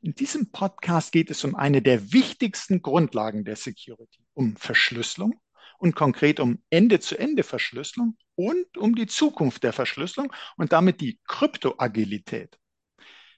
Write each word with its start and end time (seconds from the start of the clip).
In 0.00 0.14
diesem 0.14 0.50
Podcast 0.50 1.12
geht 1.12 1.30
es 1.30 1.44
um 1.44 1.54
eine 1.54 1.82
der 1.82 2.12
wichtigsten 2.12 2.82
Grundlagen 2.82 3.44
der 3.44 3.56
Security, 3.56 4.24
um 4.34 4.56
Verschlüsselung 4.56 5.40
und 5.78 5.94
konkret 5.94 6.40
um 6.40 6.62
Ende-zu-Ende-Verschlüsselung 6.70 8.16
und 8.34 8.76
um 8.78 8.94
die 8.94 9.06
Zukunft 9.06 9.62
der 9.64 9.72
Verschlüsselung 9.72 10.32
und 10.56 10.72
damit 10.72 11.00
die 11.00 11.20
Kryptoagilität. 11.26 12.58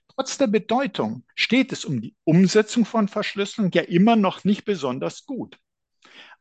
Trotz 0.09 0.39
der 0.39 0.49
Bedeutung 0.49 1.25
steht 1.35 1.73
es 1.73 1.85
um 1.85 2.01
die 2.01 2.17
Umsetzung 2.25 2.85
von 2.85 3.09
Verschlüsselung 3.09 3.71
ja 3.73 3.83
immer 3.83 4.17
noch 4.17 4.45
nicht 4.45 4.65
besonders 4.65 5.27
gut. 5.27 5.59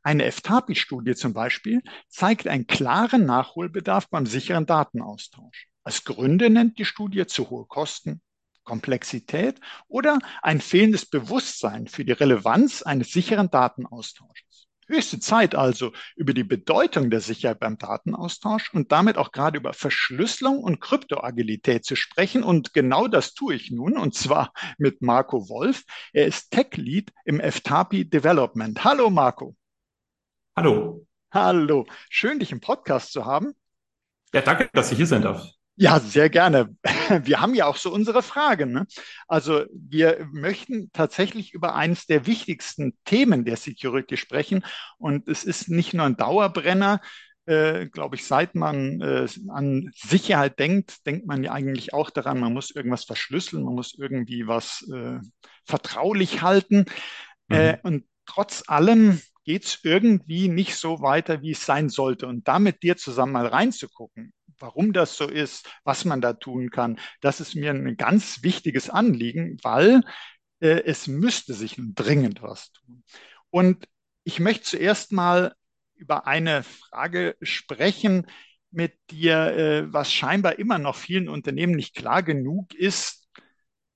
Eine 0.04 0.32
FTAPI-Studie 0.32 1.16
zum 1.16 1.34
Beispiel 1.34 1.82
zeigt 2.08 2.48
einen 2.48 2.68
klaren 2.68 3.26
Nachholbedarf 3.26 4.10
beim 4.10 4.26
sicheren 4.26 4.66
Datenaustausch. 4.66 5.68
Als 5.84 6.04
Gründe 6.06 6.50
nennt 6.50 6.80
die 6.80 6.86
Studie 6.86 7.28
zu 7.28 7.50
hohe 7.50 7.66
Kosten, 7.66 8.22
Komplexität 8.68 9.60
oder 9.88 10.20
ein 10.42 10.60
fehlendes 10.60 11.06
Bewusstsein 11.06 11.88
für 11.88 12.04
die 12.04 12.12
Relevanz 12.12 12.82
eines 12.82 13.12
sicheren 13.12 13.50
Datenaustausches. 13.50 14.68
Höchste 14.90 15.20
Zeit 15.20 15.56
also, 15.56 15.92
über 16.16 16.34
die 16.34 16.44
Bedeutung 16.44 17.10
der 17.10 17.20
Sicherheit 17.20 17.60
beim 17.60 17.78
Datenaustausch 17.78 18.74
und 18.74 18.92
damit 18.92 19.18
auch 19.18 19.32
gerade 19.32 19.58
über 19.58 19.74
Verschlüsselung 19.74 20.60
und 20.60 20.80
Kryptoagilität 20.80 21.84
zu 21.84 21.96
sprechen. 21.96 22.44
Und 22.44 22.74
genau 22.74 23.08
das 23.08 23.34
tue 23.34 23.56
ich 23.56 23.72
nun, 23.72 23.98
und 23.98 24.16
zwar 24.16 24.54
mit 24.78 25.02
Marco 25.02 25.50
Wolf. 25.50 25.84
Er 26.14 26.26
ist 26.26 26.52
Tech 26.52 26.76
Lead 26.76 27.12
im 27.26 27.42
FTAPI 27.42 28.10
Development. 28.10 28.82
Hallo 28.84 29.10
Marco. 29.10 29.58
Hallo. 30.56 31.06
Hallo. 31.32 31.86
Schön, 32.10 32.40
dich 32.40 32.54
im 32.54 32.62
Podcast 32.62 33.12
zu 33.12 33.26
haben. 33.26 33.54
Ja, 34.34 34.42
danke, 34.42 34.70
dass 34.72 34.92
ich 34.92 34.98
hier 34.98 35.08
sein 35.08 35.22
darf. 35.22 35.57
Ja, 35.80 36.00
sehr 36.00 36.32
gerne. 36.32 36.76
Wir 37.24 37.40
haben 37.40 37.54
ja 37.54 37.68
auch 37.68 37.76
so 37.76 37.94
unsere 37.94 38.24
Fragen. 38.24 38.72
Ne? 38.72 38.88
Also 39.28 39.66
wir 39.72 40.28
möchten 40.32 40.92
tatsächlich 40.92 41.54
über 41.54 41.76
eines 41.76 42.08
der 42.08 42.26
wichtigsten 42.26 42.98
Themen 43.06 43.46
der 43.46 43.58
Security 43.58 44.18
sprechen. 44.18 44.66
Und 44.98 45.28
es 45.28 45.44
ist 45.44 45.70
nicht 45.70 45.94
nur 45.94 46.06
ein 46.08 46.18
Dauerbrenner, 46.18 47.00
äh, 47.46 47.86
glaube 47.86 48.16
ich, 48.16 48.26
seit 48.26 48.56
man 48.56 49.02
äh, 49.02 49.28
an 49.50 49.92
Sicherheit 49.94 50.58
denkt, 50.58 51.06
denkt 51.06 51.28
man 51.28 51.44
ja 51.44 51.52
eigentlich 51.52 51.94
auch 51.94 52.10
daran, 52.10 52.40
man 52.40 52.54
muss 52.54 52.72
irgendwas 52.72 53.06
verschlüsseln, 53.06 53.64
man 53.64 53.76
muss 53.76 53.94
irgendwie 53.98 54.48
was 54.48 54.84
äh, 54.92 55.20
vertraulich 55.64 56.42
halten. 56.42 56.86
Äh, 57.50 57.74
mhm. 57.74 57.80
und 57.84 58.06
trotz 58.26 58.64
allem 58.68 59.22
geht 59.46 59.66
es 59.66 59.80
irgendwie 59.84 60.50
nicht 60.50 60.76
so 60.76 61.02
weiter, 61.02 61.44
wie 61.44 61.52
es 61.52 61.66
sein 61.66 61.88
sollte. 61.90 62.26
Und 62.26 62.48
da 62.48 62.58
mit 62.58 62.82
dir 62.82 62.98
zusammen 62.98 63.34
mal 63.34 63.48
reinzugucken, 63.48 64.34
warum 64.60 64.94
das 64.94 65.18
so 65.18 65.28
ist, 65.28 65.70
was 65.84 66.06
man 66.06 66.22
da 66.22 66.34
tun 66.34 66.70
kann, 66.70 67.00
das 67.22 67.40
ist 67.40 67.56
mir 67.56 67.72
ein 67.72 67.98
ganz 67.98 68.44
wichtiges 68.44 68.90
Anliegen, 68.90 69.58
weil 69.64 70.02
äh, 70.60 70.84
es 70.86 71.08
müsste 71.08 71.54
sich 71.54 71.76
dringend 71.78 72.42
was 72.42 72.72
tun. 72.72 73.04
Und 73.50 73.88
ich 74.24 74.40
möchte 74.40 74.64
zuerst 74.64 75.12
mal 75.12 75.54
über 75.96 76.28
eine 76.28 76.64
Frage 76.64 77.36
sprechen 77.42 78.28
mit 78.72 78.94
dir, 79.10 79.38
äh, 79.58 79.94
was 79.94 80.12
scheinbar 80.12 80.60
immer 80.60 80.78
noch 80.78 80.96
vielen 80.96 81.30
Unternehmen 81.30 81.76
nicht 81.76 81.96
klar 81.96 82.24
genug 82.24 82.74
ist. 82.74 83.28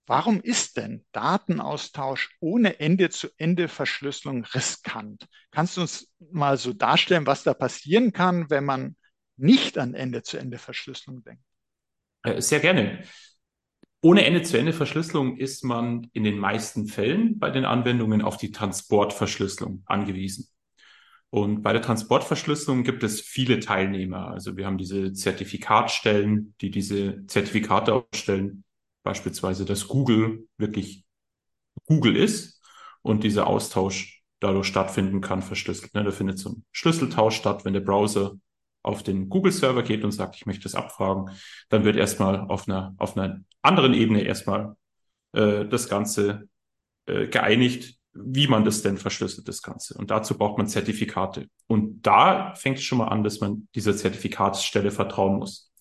Warum 0.08 0.42
ist 0.42 0.78
denn 0.78 1.06
Datenaustausch 1.12 2.36
ohne 2.40 2.80
Ende-zu-Ende-Verschlüsselung 2.80 4.44
riskant? 4.46 5.28
Kannst 5.52 5.78
du 5.78 5.82
uns 5.82 6.12
mal 6.32 6.58
so 6.58 6.74
darstellen, 6.74 7.28
was 7.28 7.44
da 7.44 7.54
passieren 7.54 8.12
kann, 8.12 8.50
wenn 8.50 8.66
man 8.66 8.96
nicht 9.41 9.78
an 9.78 9.94
Ende-zu-Ende-Verschlüsselung 9.94 11.24
denkt? 11.24 11.44
Äh, 12.24 12.41
sehr 12.41 12.59
gerne. 12.59 13.03
Ohne 14.02 14.25
Ende-zu-Ende-Verschlüsselung 14.25 15.38
ist 15.38 15.63
man 15.63 16.09
in 16.13 16.24
den 16.24 16.40
meisten 16.40 16.88
Fällen 16.88 17.38
bei 17.38 17.52
den 17.52 17.66
Anwendungen 17.66 18.22
auf 18.22 18.38
die 18.38 18.52
Transportverschlüsselung 18.52 19.84
angewiesen. 19.85 20.47
Und 21.29 21.62
bei 21.62 21.72
der 21.72 21.81
Transportverschlüsselung 21.81 22.84
gibt 22.84 23.03
es 23.03 23.22
viele 23.22 23.59
Teilnehmer. 23.59 24.28
Also 24.28 24.57
wir 24.57 24.66
haben 24.66 24.78
diese 24.78 25.13
Zertifikatstellen, 25.13 26.56
die 26.62 26.72
diese 26.72 27.25
Zertifikate 27.28 27.94
ausstellen, 27.94 28.63
beispielsweise, 29.03 29.66
dass 29.66 29.88
Google 29.88 30.47
wirklich 30.58 31.06
Google 31.85 32.18
ist 32.18 32.62
und 33.02 33.23
dieser 33.23 33.47
Austausch 33.47 34.23
dadurch 34.40 34.68
stattfinden 34.68 35.22
kann, 35.22 35.41
verschlüsselt. 35.41 35.94
Ne? 35.94 36.03
Da 36.03 36.12
findet 36.12 36.40
so 36.40 36.50
ein 36.50 36.66
Schlüsseltausch 36.72 37.35
statt, 37.35 37.63
wenn 37.63 37.73
der 37.73 37.81
Browser 37.81 38.34
auf 38.84 39.03
den 39.03 39.30
Google-Server 39.30 39.84
geht 39.84 40.03
und 40.03 40.12
sagt, 40.12 40.36
ich 40.36 40.46
möchte 40.46 40.64
das 40.64 40.75
abfragen, 40.75 41.30
dann 41.69 41.84
wird 41.84 41.97
erstmal 41.97 42.40
auf 42.42 42.68
einer, 42.68 42.94
auf 42.97 43.18
einer 43.18 43.42
anderen 43.62 43.94
Ebene 43.94 44.22
erstmal 44.24 44.75
äh, 45.34 45.66
das 45.66 45.90
Ganze 45.90 46.50
äh, 47.06 47.28
geeinigt, 47.28 47.96
wie 48.14 48.47
man 48.47 48.66
das 48.66 48.81
denn 48.81 48.97
verschlüsselt, 48.97 49.47
das 49.47 49.62
Ganze. 49.62 49.94
Und 49.97 50.12
dazu 50.12 50.38
braucht 50.38 50.58
man 50.58 50.68
Zertifikate. 50.68 51.47
Und 51.68 52.02
da 52.06 52.53
fängt 52.56 52.78
es 52.78 52.84
schon 52.84 52.97
mal 52.97 53.08
an, 53.08 53.24
dass 53.24 53.40
man 53.40 53.68
dieser 53.75 53.96
Zertifikatsstelle 53.96 54.91
vertrauen 54.91 55.38
muss. 55.38 55.72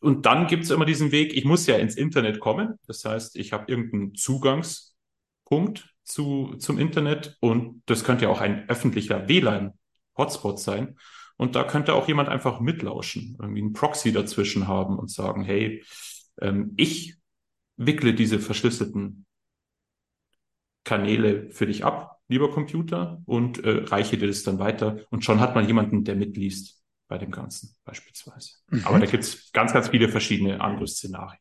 Und 0.00 0.26
dann 0.26 0.46
gibt 0.46 0.64
es 0.64 0.70
immer 0.70 0.84
diesen 0.84 1.10
Weg, 1.10 1.36
ich 1.36 1.44
muss 1.44 1.66
ja 1.66 1.76
ins 1.76 1.96
Internet 1.96 2.38
kommen. 2.38 2.78
Das 2.86 3.04
heißt, 3.04 3.34
ich 3.36 3.52
habe 3.52 3.64
irgendeinen 3.66 4.14
Zugangspunkt 4.14 5.92
zu, 6.04 6.54
zum 6.58 6.78
Internet 6.78 7.36
und 7.40 7.82
das 7.86 8.04
könnte 8.04 8.24
ja 8.24 8.30
auch 8.30 8.40
ein 8.40 8.68
öffentlicher 8.68 9.28
WLAN-Hotspot 9.28 10.60
sein. 10.60 10.96
Und 11.38 11.54
da 11.54 11.64
könnte 11.64 11.94
auch 11.94 12.08
jemand 12.08 12.28
einfach 12.28 12.60
mitlauschen, 12.60 13.36
irgendwie 13.40 13.62
einen 13.62 13.72
Proxy 13.72 14.12
dazwischen 14.12 14.66
haben 14.66 14.98
und 14.98 15.10
sagen, 15.10 15.44
hey, 15.44 15.84
ähm, 16.40 16.74
ich 16.76 17.16
wickle 17.76 18.12
diese 18.12 18.40
verschlüsselten 18.40 19.24
Kanäle 20.84 21.50
für 21.52 21.66
dich 21.66 21.84
ab, 21.84 22.18
lieber 22.28 22.50
Computer, 22.50 23.22
und 23.24 23.62
äh, 23.64 23.84
reiche 23.84 24.18
dir 24.18 24.26
das 24.26 24.42
dann 24.42 24.58
weiter. 24.58 24.98
Und 25.10 25.24
schon 25.24 25.38
hat 25.38 25.54
man 25.54 25.66
jemanden, 25.66 26.02
der 26.02 26.16
mitliest 26.16 26.82
bei 27.06 27.18
dem 27.18 27.30
Ganzen 27.30 27.76
beispielsweise. 27.84 28.54
Mhm. 28.70 28.82
Aber 28.84 28.98
da 28.98 29.06
gibt 29.06 29.22
es 29.22 29.52
ganz, 29.52 29.72
ganz 29.72 29.88
viele 29.88 30.08
verschiedene 30.08 30.60
andere 30.60 30.88
Szenarien. 30.88 31.40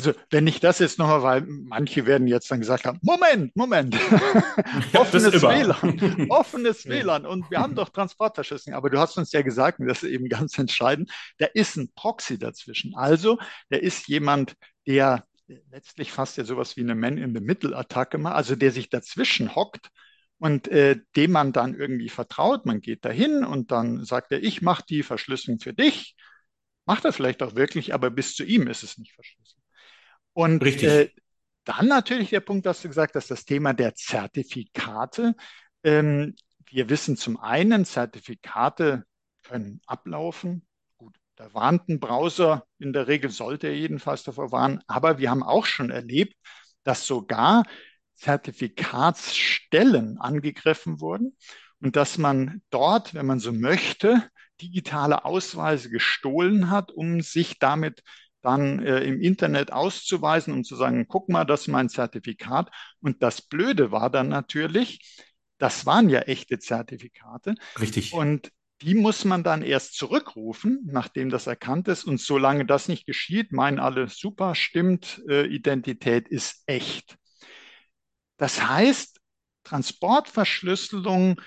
Also 0.00 0.14
wenn 0.30 0.46
ich 0.46 0.60
das 0.60 0.78
jetzt 0.78 0.98
nochmal, 0.98 1.22
weil 1.22 1.42
manche 1.42 2.06
werden 2.06 2.26
jetzt 2.26 2.50
dann 2.50 2.60
gesagt 2.60 2.86
haben, 2.86 2.98
Moment, 3.02 3.54
Moment, 3.54 3.94
offenes 4.94 5.42
WLAN, 5.42 6.26
offenes 6.30 6.86
WLAN 6.86 7.26
und 7.26 7.50
wir 7.50 7.60
haben 7.60 7.74
doch 7.74 7.90
Transportverschlüsselung, 7.90 8.78
aber 8.78 8.88
du 8.88 8.98
hast 8.98 9.18
uns 9.18 9.30
ja 9.32 9.42
gesagt, 9.42 9.78
und 9.78 9.88
das 9.88 10.02
ist 10.02 10.08
eben 10.08 10.30
ganz 10.30 10.56
entscheidend, 10.56 11.10
da 11.36 11.44
ist 11.52 11.76
ein 11.76 11.92
Proxy 11.94 12.38
dazwischen. 12.38 12.94
Also 12.96 13.38
da 13.68 13.76
ist 13.76 14.08
jemand, 14.08 14.54
der 14.86 15.26
letztlich 15.70 16.12
fast 16.12 16.38
ja 16.38 16.44
sowas 16.44 16.78
wie 16.78 16.80
eine 16.80 16.94
Man-in-the-Middle-Attacke 16.94 18.16
macht, 18.16 18.36
also 18.36 18.56
der 18.56 18.72
sich 18.72 18.88
dazwischen 18.88 19.54
hockt 19.54 19.90
und 20.38 20.66
äh, 20.68 20.98
dem 21.14 21.32
man 21.32 21.52
dann 21.52 21.74
irgendwie 21.74 22.08
vertraut. 22.08 22.64
Man 22.64 22.80
geht 22.80 23.04
dahin 23.04 23.44
und 23.44 23.70
dann 23.70 24.02
sagt 24.06 24.32
er, 24.32 24.42
ich 24.42 24.62
mache 24.62 24.82
die 24.88 25.02
Verschlüsselung 25.02 25.60
für 25.60 25.74
dich. 25.74 26.16
Macht 26.86 27.04
er 27.04 27.12
vielleicht 27.12 27.42
auch 27.42 27.54
wirklich, 27.54 27.92
aber 27.92 28.08
bis 28.08 28.34
zu 28.34 28.44
ihm 28.44 28.66
ist 28.66 28.82
es 28.82 28.96
nicht 28.96 29.12
verschlüsselt. 29.12 29.59
Und 30.40 30.64
Richtig. 30.64 30.88
Äh, 30.88 31.10
dann 31.64 31.88
natürlich 31.88 32.30
der 32.30 32.40
Punkt, 32.40 32.64
dass 32.64 32.80
du 32.80 32.88
gesagt 32.88 33.14
hast, 33.14 33.30
das 33.30 33.44
Thema 33.44 33.74
der 33.74 33.94
Zertifikate. 33.94 35.34
Ähm, 35.84 36.34
wir 36.66 36.88
wissen 36.88 37.18
zum 37.18 37.38
einen, 37.38 37.84
Zertifikate 37.84 39.04
können 39.42 39.82
ablaufen. 39.86 40.66
Gut, 40.96 41.14
da 41.36 41.52
warnt 41.52 41.90
ein 41.90 42.00
Browser, 42.00 42.64
in 42.78 42.94
der 42.94 43.06
Regel 43.06 43.30
sollte 43.30 43.66
er 43.66 43.76
jedenfalls 43.76 44.22
davor 44.22 44.50
warnen. 44.50 44.80
Aber 44.86 45.18
wir 45.18 45.30
haben 45.30 45.42
auch 45.42 45.66
schon 45.66 45.90
erlebt, 45.90 46.34
dass 46.84 47.06
sogar 47.06 47.64
Zertifikatsstellen 48.14 50.16
angegriffen 50.18 51.02
wurden 51.02 51.36
und 51.82 51.96
dass 51.96 52.16
man 52.16 52.62
dort, 52.70 53.12
wenn 53.12 53.26
man 53.26 53.40
so 53.40 53.52
möchte, 53.52 54.26
digitale 54.62 55.26
Ausweise 55.26 55.90
gestohlen 55.90 56.70
hat, 56.70 56.92
um 56.92 57.20
sich 57.20 57.58
damit 57.58 58.02
dann 58.42 58.84
äh, 58.84 59.00
im 59.04 59.20
Internet 59.20 59.72
auszuweisen 59.72 60.52
und 60.52 60.64
zu 60.64 60.76
sagen, 60.76 61.06
guck 61.08 61.28
mal, 61.28 61.44
das 61.44 61.62
ist 61.62 61.68
mein 61.68 61.88
Zertifikat. 61.88 62.70
Und 63.00 63.22
das 63.22 63.42
Blöde 63.42 63.92
war 63.92 64.10
dann 64.10 64.28
natürlich, 64.28 65.24
das 65.58 65.86
waren 65.86 66.08
ja 66.08 66.20
echte 66.20 66.58
Zertifikate. 66.58 67.54
Richtig. 67.78 68.12
Und 68.12 68.50
die 68.82 68.94
muss 68.94 69.24
man 69.26 69.42
dann 69.42 69.62
erst 69.62 69.94
zurückrufen, 69.94 70.80
nachdem 70.90 71.28
das 71.28 71.46
erkannt 71.46 71.86
ist. 71.88 72.04
Und 72.04 72.18
solange 72.18 72.64
das 72.64 72.88
nicht 72.88 73.06
geschieht, 73.06 73.52
meinen 73.52 73.78
alle, 73.78 74.08
super, 74.08 74.54
stimmt, 74.54 75.22
äh, 75.28 75.46
Identität 75.46 76.28
ist 76.28 76.62
echt. 76.66 77.18
Das 78.38 78.66
heißt, 78.66 79.20
Transportverschlüsselung, 79.64 81.40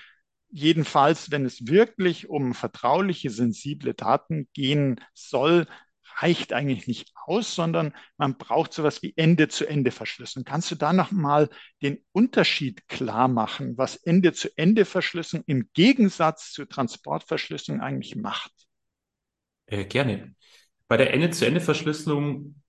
jedenfalls 0.48 1.32
wenn 1.32 1.44
es 1.44 1.66
wirklich 1.66 2.28
um 2.28 2.54
vertrauliche, 2.54 3.30
sensible 3.30 3.94
Daten 3.94 4.48
gehen 4.54 5.00
soll, 5.12 5.66
reicht 6.16 6.52
eigentlich 6.52 6.86
nicht 6.86 7.12
aus, 7.14 7.54
sondern 7.54 7.94
man 8.16 8.36
braucht 8.36 8.72
sowas 8.72 9.02
wie 9.02 9.14
Ende-zu-Ende-Verschlüsselung. 9.16 10.44
Kannst 10.44 10.70
du 10.70 10.74
da 10.74 10.92
nochmal 10.92 11.48
den 11.82 12.04
Unterschied 12.12 12.86
klar 12.88 13.28
machen, 13.28 13.76
was 13.76 13.96
Ende-zu-Ende-Verschlüsselung 13.96 15.44
im 15.46 15.68
Gegensatz 15.74 16.52
zur 16.52 16.68
Transportverschlüsselung 16.68 17.80
eigentlich 17.80 18.16
macht? 18.16 18.52
Äh, 19.66 19.84
gerne. 19.84 20.34
Bei 20.88 20.96
der 20.96 21.12
Ende-zu-Ende-Verschlüsselung 21.14 22.60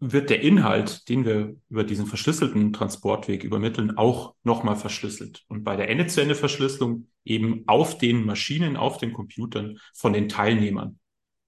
wird 0.00 0.30
der 0.30 0.42
Inhalt, 0.42 1.08
den 1.08 1.24
wir 1.24 1.56
über 1.68 1.82
diesen 1.82 2.06
verschlüsselten 2.06 2.72
Transportweg 2.72 3.42
übermitteln, 3.42 3.96
auch 3.96 4.34
nochmal 4.44 4.76
verschlüsselt. 4.76 5.44
Und 5.48 5.64
bei 5.64 5.76
der 5.76 5.88
Ende-zu-Ende-Verschlüsselung 5.88 7.08
eben 7.24 7.64
auf 7.66 7.98
den 7.98 8.24
Maschinen, 8.24 8.76
auf 8.76 8.98
den 8.98 9.12
Computern 9.12 9.78
von 9.94 10.12
den 10.12 10.28
Teilnehmern. 10.28 11.00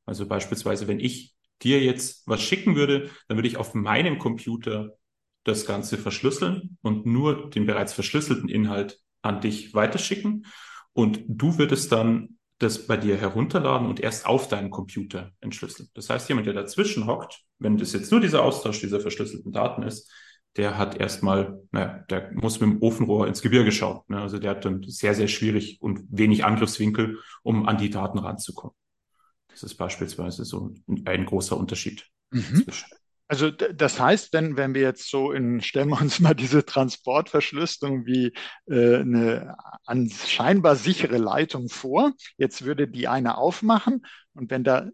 Also 0.07 0.27
beispielsweise, 0.27 0.89
wenn 0.89 1.01
ich 1.01 1.35
dir 1.63 1.81
jetzt 1.81 2.27
was 2.27 2.41
schicken 2.43 2.75
würde, 2.75 3.11
dann 3.29 3.37
würde 3.37 3.49
ich 3.49 3.57
auf 3.57 3.75
meinem 3.75 4.19
Computer 4.19 4.97
das 5.45 5.67
Ganze 5.67 5.97
verschlüsseln 5.97 6.79
und 6.83 7.07
nur 7.07 7.51
den 7.51 7.67
bereits 7.67 7.93
verschlüsselten 7.93 8.49
Inhalt 8.49 9.01
an 9.23 9.41
dich 9.41 9.75
weiterschicken. 9.75 10.47
Und 10.93 11.23
du 11.29 11.59
würdest 11.59 11.93
dann 11.93 12.39
das 12.59 12.87
bei 12.87 12.97
dir 12.97 13.17
herunterladen 13.17 13.89
und 13.89 14.01
erst 14.01 14.27
auf 14.27 14.49
deinem 14.49 14.71
Computer 14.71 15.33
entschlüsseln. 15.41 15.89
Das 15.95 16.11
heißt, 16.11 16.29
jemand, 16.29 16.47
der 16.47 16.55
dazwischen 16.55 17.07
hockt, 17.07 17.41
wenn 17.59 17.79
das 17.79 17.93
jetzt 17.95 18.11
nur 18.11 18.21
dieser 18.21 18.43
Austausch 18.43 18.81
dieser 18.81 19.01
verschlüsselten 19.01 19.51
Daten 19.51 19.83
ist, 19.83 20.13
der 20.57 20.77
hat 20.77 20.97
erstmal, 20.97 21.63
naja, 21.71 22.05
der 22.11 22.33
muss 22.35 22.61
mit 22.61 22.69
dem 22.69 22.83
Ofenrohr 22.83 23.29
ins 23.29 23.41
Gebirge 23.41 23.73
schauen. 23.73 24.01
Ne? 24.09 24.21
Also 24.21 24.39
der 24.39 24.51
hat 24.51 24.65
dann 24.65 24.83
sehr, 24.83 25.15
sehr 25.15 25.29
schwierig 25.29 25.79
und 25.81 26.01
wenig 26.11 26.45
Angriffswinkel, 26.45 27.19
um 27.43 27.67
an 27.67 27.79
die 27.79 27.89
Daten 27.91 28.19
ranzukommen. 28.19 28.77
Das 29.53 29.63
ist 29.63 29.75
beispielsweise 29.75 30.45
so 30.45 30.75
ein 31.05 31.27
großer 31.27 31.57
Unterschied. 31.57 32.07
Mhm. 32.31 32.65
Also 33.29 33.53
das 33.53 34.01
heißt, 34.01 34.33
wenn, 34.33 34.57
wenn 34.57 34.75
wir 34.75 34.83
jetzt 34.83 35.09
so 35.09 35.31
in, 35.31 35.61
stellen 35.61 35.91
wir 35.91 36.01
uns 36.01 36.19
mal 36.19 36.35
diese 36.35 36.67
Transportverschlüsselung 36.67 38.05
wie 38.05 38.33
äh, 38.67 38.97
eine 38.97 39.57
scheinbar 40.27 40.75
sichere 40.75 41.17
Leitung 41.17 41.69
vor. 41.69 42.13
Jetzt 42.39 42.65
würde 42.65 42.89
die 42.89 43.07
eine 43.07 43.39
aufmachen 43.39 44.05
und 44.35 44.51
wenn 44.51 44.65
da 44.65 44.89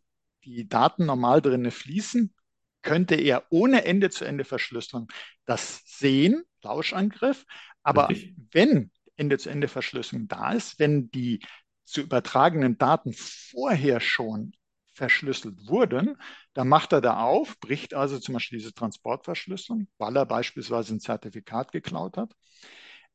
die 0.45 0.69
Daten 0.69 1.07
normal 1.07 1.41
drinne 1.41 1.71
fließen, 1.71 2.35
könnte 2.83 3.17
er 3.17 3.45
ohne 3.51 3.85
Ende-zu-Ende-Verschlüsselung 3.85 5.09
das 5.45 5.83
sehen, 5.87 6.45
Lauschangriff. 6.63 7.45
Aber 7.83 8.11
Richtig. 8.11 8.37
wenn 8.53 8.91
Ende-zu-Ende-Verschlüsselung 9.17 10.29
da 10.29 10.53
ist, 10.53 10.79
wenn 10.79 11.11
die 11.11 11.41
zu 11.87 12.03
übertragenen 12.03 12.79
Daten 12.79 13.13
vorher 13.15 14.01
schon 14.01 14.53
verschlüsselt 14.93 15.69
wurden, 15.69 16.17
dann 16.55 16.69
macht 16.69 16.93
er 16.93 17.01
da 17.01 17.21
auf, 17.21 17.59
bricht 17.61 17.95
also 17.95 18.19
zum 18.19 18.35
Beispiel 18.35 18.59
diese 18.59 18.73
Transportverschlüsselung, 18.75 19.89
weil 19.99 20.17
er 20.17 20.27
beispielsweise 20.27 20.95
ein 20.95 21.01
Zertifikat 21.01 21.71
geklaut 21.71 22.17
hat, 22.17 22.35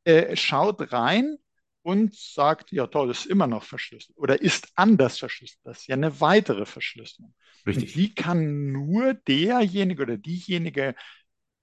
äh, 0.04 0.36
schaut 0.36 0.92
rein 0.92 1.36
und 1.82 2.14
sagt, 2.14 2.70
ja 2.70 2.86
toll, 2.86 3.08
das 3.08 3.20
ist 3.20 3.26
immer 3.26 3.48
noch 3.48 3.64
verschlüsselt 3.64 4.16
oder 4.16 4.40
ist 4.40 4.68
anders 4.76 5.18
verschlüsselt. 5.18 5.60
Das 5.64 5.80
ist 5.80 5.86
ja 5.88 5.96
eine 5.96 6.20
weitere 6.20 6.64
Verschlüsselung. 6.64 7.34
Richtig. 7.66 7.88
Und 7.88 7.94
die 7.96 8.14
kann 8.14 8.72
nur 8.72 9.14
derjenige 9.14 10.02
oder 10.02 10.16
diejenige 10.16 10.94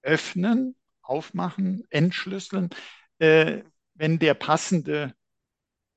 öffnen, 0.02 0.76
aufmachen, 1.02 1.84
entschlüsseln, 1.90 2.68
äh, 3.18 3.62
wenn 3.94 4.18
der 4.18 4.34
passende 4.34 5.14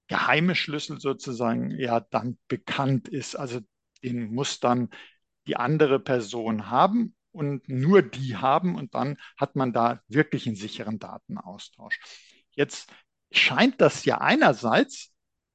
geheime 0.08 0.56
Schlüssel 0.56 1.00
sozusagen 1.00 1.72
ja 1.72 2.00
dann 2.00 2.38
bekannt 2.48 3.08
ist. 3.08 3.36
Also 3.36 3.62
den 4.04 4.34
muss 4.34 4.60
dann 4.60 4.90
die 5.48 5.56
andere 5.56 6.00
Person 6.00 6.70
haben 6.70 7.16
und 7.32 7.68
nur 7.68 8.02
die 8.02 8.38
haben 8.38 8.76
und 8.76 8.94
dann 8.94 9.18
hat 9.38 9.56
man 9.56 9.74
da 9.74 10.02
wirklich 10.08 10.48
einen 10.48 10.56
sicheren 10.56 11.00
Datenaustausch. 11.00 12.00
Jetzt 12.52 12.90
scheint 13.32 13.82
das 13.82 14.06
ja 14.06 14.20
einerseits 14.20 15.12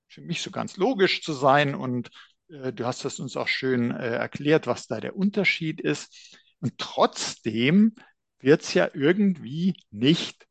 für 0.08 0.22
mich 0.22 0.42
so 0.42 0.50
ganz 0.50 0.76
logisch 0.76 1.22
zu 1.22 1.32
sein 1.32 1.74
und 1.74 2.10
äh, 2.48 2.72
du 2.72 2.86
hast 2.86 3.04
das 3.04 3.20
uns 3.20 3.36
auch 3.36 3.48
schön 3.48 3.90
äh, 3.90 4.16
erklärt, 4.16 4.66
was 4.66 4.86
da 4.86 5.00
der 5.00 5.16
Unterschied 5.16 5.80
ist. 5.80 6.38
Und 6.60 6.78
trotzdem 6.78 7.94
wird 8.40 8.62
es 8.62 8.74
ja 8.74 8.90
irgendwie 8.92 9.74
nicht 9.90 10.47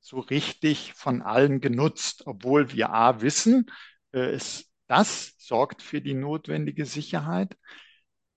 so 0.00 0.20
richtig 0.20 0.94
von 0.94 1.22
allen 1.22 1.60
genutzt, 1.60 2.26
obwohl 2.26 2.72
wir 2.72 2.90
A 2.92 3.20
wissen, 3.20 3.70
äh, 4.12 4.20
es, 4.20 4.70
das 4.86 5.34
sorgt 5.38 5.82
für 5.82 6.00
die 6.00 6.14
notwendige 6.14 6.86
Sicherheit. 6.86 7.56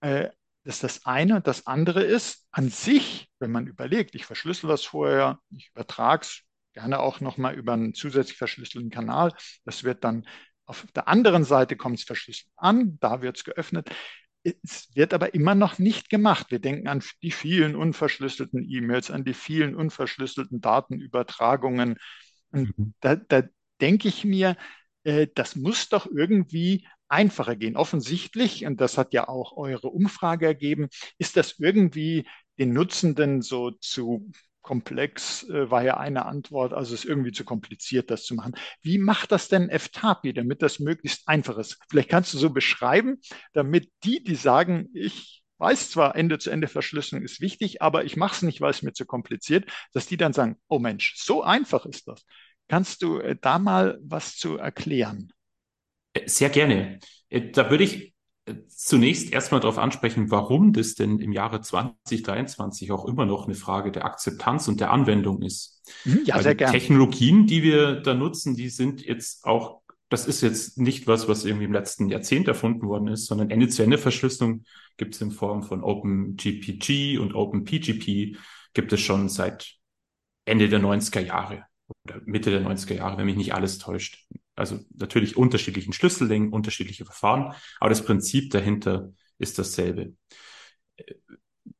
Äh, 0.00 0.30
das 0.64 0.76
ist 0.76 0.84
das 0.84 1.06
eine. 1.06 1.42
Das 1.42 1.66
andere 1.66 2.02
ist 2.02 2.46
an 2.50 2.70
sich, 2.70 3.30
wenn 3.38 3.52
man 3.52 3.66
überlegt, 3.66 4.14
ich 4.14 4.24
verschlüssel 4.24 4.68
was 4.68 4.84
vorher, 4.84 5.40
ich 5.50 5.70
übertrage 5.70 6.22
es 6.22 6.40
gerne 6.72 7.00
auch 7.00 7.20
nochmal 7.20 7.54
über 7.54 7.74
einen 7.74 7.94
zusätzlich 7.94 8.38
verschlüsselten 8.38 8.90
Kanal. 8.90 9.32
Das 9.64 9.84
wird 9.84 10.04
dann 10.04 10.26
auf 10.66 10.86
der 10.94 11.08
anderen 11.08 11.44
Seite 11.44 11.76
kommt 11.76 11.98
es 11.98 12.04
verschlüsselt 12.04 12.48
an, 12.56 12.98
da 13.00 13.20
wird 13.20 13.36
es 13.36 13.44
geöffnet. 13.44 13.90
Es 14.44 14.90
wird 14.94 15.14
aber 15.14 15.34
immer 15.34 15.54
noch 15.54 15.78
nicht 15.78 16.10
gemacht. 16.10 16.50
Wir 16.50 16.58
denken 16.58 16.86
an 16.86 17.02
die 17.22 17.30
vielen 17.30 17.74
unverschlüsselten 17.74 18.62
E-Mails, 18.62 19.10
an 19.10 19.24
die 19.24 19.34
vielen 19.34 19.74
unverschlüsselten 19.74 20.60
Datenübertragungen. 20.60 21.96
Und 22.50 22.78
mhm. 22.78 22.94
da, 23.00 23.16
da 23.16 23.42
denke 23.80 24.08
ich 24.08 24.24
mir, 24.24 24.56
äh, 25.04 25.28
das 25.34 25.56
muss 25.56 25.88
doch 25.88 26.06
irgendwie 26.06 26.86
einfacher 27.08 27.56
gehen. 27.56 27.76
Offensichtlich, 27.76 28.66
und 28.66 28.80
das 28.80 28.98
hat 28.98 29.14
ja 29.14 29.28
auch 29.28 29.56
eure 29.56 29.88
Umfrage 29.88 30.46
ergeben, 30.46 30.88
ist 31.18 31.36
das 31.36 31.58
irgendwie 31.58 32.26
den 32.58 32.72
Nutzenden 32.72 33.40
so 33.40 33.70
zu 33.70 34.30
komplex, 34.64 35.44
äh, 35.48 35.70
war 35.70 35.84
ja 35.84 35.98
eine 35.98 36.26
Antwort, 36.26 36.72
also 36.72 36.94
es 36.94 37.04
ist 37.04 37.08
irgendwie 37.08 37.30
zu 37.30 37.44
kompliziert, 37.44 38.10
das 38.10 38.24
zu 38.24 38.34
machen. 38.34 38.54
Wie 38.82 38.98
macht 38.98 39.30
das 39.30 39.48
denn 39.48 39.70
FTAPI, 39.70 40.32
damit 40.32 40.62
das 40.62 40.80
möglichst 40.80 41.28
einfach 41.28 41.58
ist? 41.58 41.78
Vielleicht 41.88 42.08
kannst 42.08 42.34
du 42.34 42.38
so 42.38 42.50
beschreiben, 42.50 43.20
damit 43.52 43.92
die, 44.02 44.24
die 44.24 44.34
sagen, 44.34 44.88
ich 44.94 45.44
weiß 45.58 45.90
zwar, 45.90 46.16
Ende-zu-Ende-Verschlüsselung 46.16 47.24
ist 47.24 47.40
wichtig, 47.40 47.80
aber 47.82 48.04
ich 48.04 48.16
mache 48.16 48.34
es 48.34 48.42
nicht, 48.42 48.60
weil 48.60 48.70
es 48.70 48.82
mir 48.82 48.92
zu 48.92 49.06
kompliziert, 49.06 49.70
dass 49.92 50.06
die 50.06 50.16
dann 50.16 50.32
sagen, 50.32 50.56
oh 50.66 50.80
Mensch, 50.80 51.14
so 51.16 51.42
einfach 51.44 51.86
ist 51.86 52.08
das. 52.08 52.24
Kannst 52.66 53.02
du 53.02 53.20
äh, 53.20 53.36
da 53.40 53.58
mal 53.58 53.98
was 54.02 54.36
zu 54.36 54.56
erklären? 54.56 55.32
Sehr 56.24 56.48
gerne. 56.48 56.98
Äh, 57.28 57.50
da 57.50 57.70
würde 57.70 57.84
ich 57.84 58.13
zunächst 58.68 59.32
erstmal 59.32 59.60
darauf 59.60 59.78
ansprechen, 59.78 60.30
warum 60.30 60.72
das 60.72 60.94
denn 60.94 61.18
im 61.18 61.32
Jahre 61.32 61.60
2023 61.60 62.92
auch 62.92 63.06
immer 63.06 63.24
noch 63.24 63.46
eine 63.46 63.54
Frage 63.54 63.90
der 63.90 64.04
Akzeptanz 64.04 64.68
und 64.68 64.80
der 64.80 64.90
Anwendung 64.90 65.42
ist. 65.42 65.82
Mhm, 66.04 66.22
ja, 66.24 66.36
Weil 66.36 66.42
sehr 66.42 66.54
gerne. 66.54 66.72
Technologien, 66.72 67.46
die 67.46 67.62
wir 67.62 68.00
da 68.00 68.14
nutzen, 68.14 68.54
die 68.54 68.68
sind 68.68 69.02
jetzt 69.04 69.44
auch, 69.44 69.80
das 70.10 70.26
ist 70.26 70.42
jetzt 70.42 70.78
nicht 70.78 71.06
was, 71.06 71.26
was 71.26 71.44
irgendwie 71.44 71.64
im 71.64 71.72
letzten 71.72 72.08
Jahrzehnt 72.08 72.46
erfunden 72.46 72.86
worden 72.86 73.08
ist, 73.08 73.26
sondern 73.26 73.50
Ende-zu-Ende-Verschlüsselung 73.50 74.64
gibt 74.98 75.14
es 75.14 75.20
in 75.22 75.30
Form 75.30 75.62
von 75.62 75.82
OpenGPG 75.82 77.18
und 77.18 77.34
OpenPGP 77.34 78.36
gibt 78.74 78.92
es 78.92 79.00
schon 79.00 79.30
seit 79.30 79.74
Ende 80.44 80.68
der 80.68 80.80
90er 80.80 81.20
Jahre 81.20 81.64
oder 82.04 82.20
Mitte 82.24 82.50
der 82.50 82.60
90er 82.60 82.94
Jahre, 82.94 83.18
wenn 83.18 83.26
mich 83.26 83.36
nicht 83.36 83.54
alles 83.54 83.78
täuscht. 83.78 84.26
Also 84.54 84.80
natürlich 84.94 85.36
unterschiedlichen 85.36 85.92
Schlüssellängen, 85.92 86.52
unterschiedliche 86.52 87.04
Verfahren, 87.04 87.54
aber 87.80 87.90
das 87.90 88.04
Prinzip 88.04 88.50
dahinter 88.50 89.12
ist 89.38 89.58
dasselbe. 89.58 90.14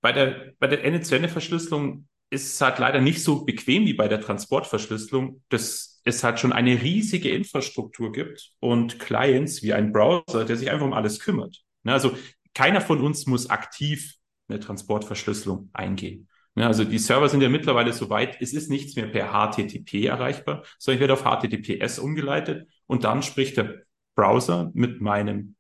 Bei 0.01 0.13
der, 0.13 0.55
bei 0.59 0.67
der 0.67 0.85
Ende-zu-Ende-Verschlüsselung 0.85 2.09
ist 2.31 2.55
es 2.55 2.61
halt 2.61 2.79
leider 2.79 3.01
nicht 3.01 3.23
so 3.23 3.45
bequem 3.45 3.87
wie 3.87 3.95
bei 3.95 4.09
der 4.09 4.21
Transportverschlüsselung, 4.21 5.43
dass 5.51 6.01
es 6.05 6.25
halt 6.25 6.41
schon 6.41 6.53
eine 6.53 6.83
riesige 6.83 7.31
Infrastruktur 7.31 8.13
gibt 8.13 8.53
und 8.61 8.99
Clients 8.99 9.63
wie 9.63 9.73
ein 9.73 9.93
Browser, 9.93 10.45
der 10.45 10.57
sich 10.57 10.71
einfach 10.71 10.87
um 10.87 10.93
alles 10.93 11.21
kümmert. 11.21 11.63
Ne, 11.85 11.93
also 11.93 12.17
keiner 12.55 12.81
von 12.81 13.01
uns 13.01 13.27
muss 13.27 13.49
aktiv 13.51 14.15
eine 14.49 14.61
Transportverschlüsselung 14.61 15.71
eingehen. 15.73 16.29
Ja, 16.57 16.69
also 16.69 16.85
die 16.85 16.99
Server 16.99 17.29
sind 17.29 17.43
ja 17.43 17.49
mittlerweile 17.49 17.93
so 17.93 18.11
weit, 18.11 18.41
es 18.41 18.53
ist 18.53 18.71
nichts 18.71 18.95
mehr 18.95 19.09
per 19.09 19.33
HTTP 19.33 20.07
erreichbar, 20.07 20.63
sondern 20.79 20.97
ich 20.97 21.01
werde 21.01 21.15
auf 21.15 21.25
HTTPS 21.25 21.99
umgeleitet 21.99 22.69
und 22.87 23.05
dann 23.05 23.23
spricht 23.23 23.57
der 23.57 23.83
Browser 24.15 24.71
mit 24.73 25.01
meinem, 25.01 25.57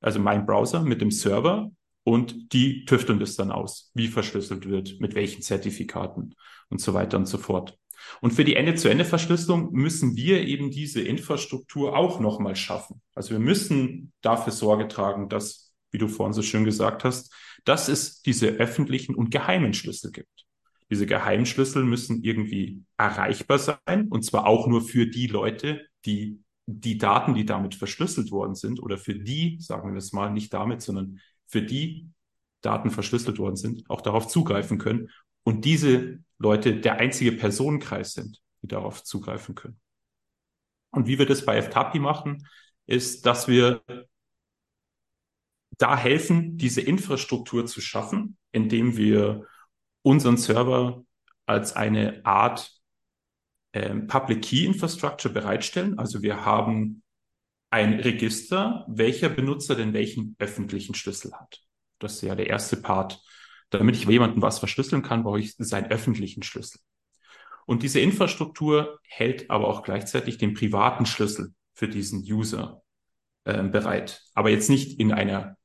also 0.00 0.18
mein 0.18 0.46
Browser 0.46 0.82
mit 0.82 1.02
dem 1.02 1.10
Server 1.10 1.70
und 2.04 2.54
die 2.54 2.86
tüfteln 2.86 3.18
das 3.18 3.36
dann 3.36 3.50
aus, 3.50 3.90
wie 3.94 4.08
verschlüsselt 4.08 4.66
wird, 4.66 4.98
mit 4.98 5.14
welchen 5.14 5.42
Zertifikaten 5.42 6.34
und 6.70 6.80
so 6.80 6.94
weiter 6.94 7.18
und 7.18 7.26
so 7.26 7.36
fort. 7.36 7.78
Und 8.20 8.32
für 8.32 8.44
die 8.44 8.56
Ende-zu-Ende-Verschlüsselung 8.56 9.72
müssen 9.72 10.16
wir 10.16 10.40
eben 10.46 10.70
diese 10.70 11.02
Infrastruktur 11.02 11.96
auch 11.96 12.20
nochmal 12.20 12.56
schaffen. 12.56 13.02
Also 13.14 13.30
wir 13.30 13.40
müssen 13.40 14.12
dafür 14.22 14.52
Sorge 14.52 14.88
tragen, 14.88 15.28
dass, 15.28 15.67
wie 15.90 15.98
du 15.98 16.08
vorhin 16.08 16.32
so 16.32 16.42
schön 16.42 16.64
gesagt 16.64 17.04
hast, 17.04 17.32
dass 17.64 17.88
es 17.88 18.22
diese 18.22 18.48
öffentlichen 18.48 19.14
und 19.14 19.30
geheimen 19.30 19.74
Schlüssel 19.74 20.12
gibt. 20.12 20.46
Diese 20.90 21.06
Geheimschlüssel 21.06 21.84
müssen 21.84 22.22
irgendwie 22.22 22.82
erreichbar 22.96 23.58
sein 23.58 24.08
und 24.08 24.24
zwar 24.24 24.46
auch 24.46 24.66
nur 24.66 24.82
für 24.82 25.06
die 25.06 25.26
Leute, 25.26 25.86
die 26.04 26.42
die 26.66 26.98
Daten, 26.98 27.34
die 27.34 27.46
damit 27.46 27.74
verschlüsselt 27.74 28.30
worden 28.30 28.54
sind 28.54 28.80
oder 28.82 28.98
für 28.98 29.14
die, 29.14 29.58
sagen 29.60 29.92
wir 29.92 29.98
es 29.98 30.12
mal, 30.12 30.30
nicht 30.30 30.52
damit, 30.52 30.82
sondern 30.82 31.20
für 31.46 31.62
die 31.62 32.08
Daten 32.60 32.90
verschlüsselt 32.90 33.38
worden 33.38 33.56
sind, 33.56 33.88
auch 33.88 34.02
darauf 34.02 34.28
zugreifen 34.28 34.78
können 34.78 35.08
und 35.44 35.64
diese 35.64 36.18
Leute 36.38 36.78
der 36.78 36.96
einzige 36.96 37.32
Personenkreis 37.32 38.12
sind, 38.12 38.42
die 38.62 38.68
darauf 38.68 39.02
zugreifen 39.02 39.54
können. 39.54 39.80
Und 40.90 41.06
wie 41.06 41.18
wir 41.18 41.26
das 41.26 41.44
bei 41.44 41.60
FTAPI 41.60 41.98
machen, 42.00 42.46
ist, 42.86 43.26
dass 43.26 43.48
wir 43.48 43.82
da 45.78 45.96
helfen, 45.96 46.56
diese 46.56 46.80
Infrastruktur 46.80 47.66
zu 47.66 47.80
schaffen, 47.80 48.36
indem 48.52 48.96
wir 48.96 49.46
unseren 50.02 50.36
Server 50.36 51.04
als 51.46 51.74
eine 51.74 52.24
Art 52.24 52.72
ähm, 53.72 54.06
Public 54.06 54.42
Key 54.42 54.64
Infrastructure 54.64 55.32
bereitstellen. 55.32 55.98
Also 55.98 56.22
wir 56.22 56.44
haben 56.44 57.02
ein 57.70 58.00
Register, 58.00 58.84
welcher 58.88 59.28
Benutzer 59.28 59.74
denn 59.74 59.92
welchen 59.92 60.34
öffentlichen 60.38 60.94
Schlüssel 60.94 61.32
hat. 61.34 61.62
Das 61.98 62.14
ist 62.14 62.22
ja 62.22 62.34
der 62.34 62.48
erste 62.48 62.76
Part. 62.76 63.22
Damit 63.70 63.96
ich 63.96 64.06
jemanden 64.06 64.40
was 64.40 64.58
verschlüsseln 64.58 65.02
kann, 65.02 65.24
brauche 65.24 65.40
ich 65.40 65.54
seinen 65.58 65.90
öffentlichen 65.90 66.42
Schlüssel. 66.42 66.80
Und 67.66 67.82
diese 67.82 68.00
Infrastruktur 68.00 68.98
hält 69.02 69.50
aber 69.50 69.68
auch 69.68 69.82
gleichzeitig 69.82 70.38
den 70.38 70.54
privaten 70.54 71.04
Schlüssel 71.04 71.52
für 71.74 71.86
diesen 71.86 72.20
User 72.20 72.82
äh, 73.44 73.62
bereit. 73.62 74.22
Aber 74.32 74.48
jetzt 74.48 74.70
nicht 74.70 74.98
in 74.98 75.12
einer 75.12 75.57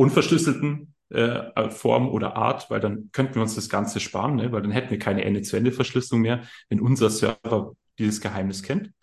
unverschlüsselten 0.00 0.94
äh, 1.10 1.68
Form 1.68 2.08
oder 2.08 2.34
Art, 2.34 2.70
weil 2.70 2.80
dann 2.80 3.10
könnten 3.12 3.34
wir 3.34 3.42
uns 3.42 3.54
das 3.54 3.68
Ganze 3.68 4.00
sparen, 4.00 4.36
ne? 4.36 4.50
weil 4.50 4.62
dann 4.62 4.70
hätten 4.70 4.90
wir 4.90 4.98
keine 4.98 5.24
Ende-zu-Ende-Verschlüsselung 5.24 6.22
mehr, 6.22 6.44
wenn 6.70 6.80
unser 6.80 7.10
Server 7.10 7.76
dieses 7.98 8.22
Geheimnis 8.22 8.62
kennt, 8.62 8.94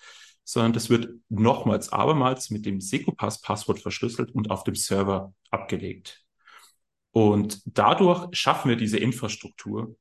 sondern 0.44 0.74
das 0.74 0.90
wird 0.90 1.10
nochmals, 1.30 1.94
abermals 1.94 2.50
mit 2.50 2.66
dem 2.66 2.82
Secopass-Passwort 2.82 3.80
verschlüsselt 3.80 4.32
und 4.34 4.50
auf 4.50 4.64
dem 4.64 4.74
Server 4.74 5.34
abgelegt. 5.52 6.24
Und 7.12 7.62
dadurch 7.66 8.36
schaffen 8.36 8.70
wir 8.70 8.76
diese 8.76 8.98
Infrastruktur, 8.98 9.96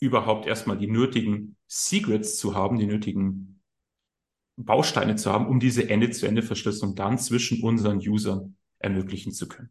überhaupt 0.00 0.46
erstmal 0.46 0.78
die 0.78 0.86
nötigen 0.86 1.56
Secrets 1.66 2.38
zu 2.38 2.54
haben, 2.54 2.78
die 2.78 2.86
nötigen 2.86 3.60
Bausteine 4.56 5.16
zu 5.16 5.30
haben, 5.30 5.46
um 5.46 5.60
diese 5.60 5.90
Ende-zu-Ende-Verschlüsselung 5.90 6.94
dann 6.94 7.18
zwischen 7.18 7.62
unseren 7.62 7.98
Usern 7.98 8.56
ermöglichen 8.78 9.32
zu 9.32 9.46
können. 9.46 9.70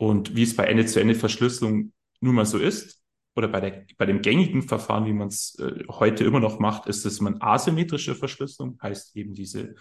Und 0.00 0.34
wie 0.34 0.44
es 0.44 0.56
bei 0.56 0.64
Ende-zu-Ende-Verschlüsselung 0.64 1.92
nun 2.22 2.34
mal 2.34 2.46
so 2.46 2.56
ist, 2.56 3.02
oder 3.36 3.48
bei, 3.48 3.60
der, 3.60 3.84
bei 3.98 4.06
dem 4.06 4.22
gängigen 4.22 4.62
Verfahren, 4.62 5.04
wie 5.04 5.12
man 5.12 5.28
es 5.28 5.58
äh, 5.58 5.84
heute 5.90 6.24
immer 6.24 6.40
noch 6.40 6.58
macht, 6.58 6.86
ist, 6.86 7.04
dass 7.04 7.20
man 7.20 7.42
asymmetrische 7.42 8.14
Verschlüsselung, 8.14 8.78
heißt 8.82 9.14
eben 9.14 9.34
diese 9.34 9.74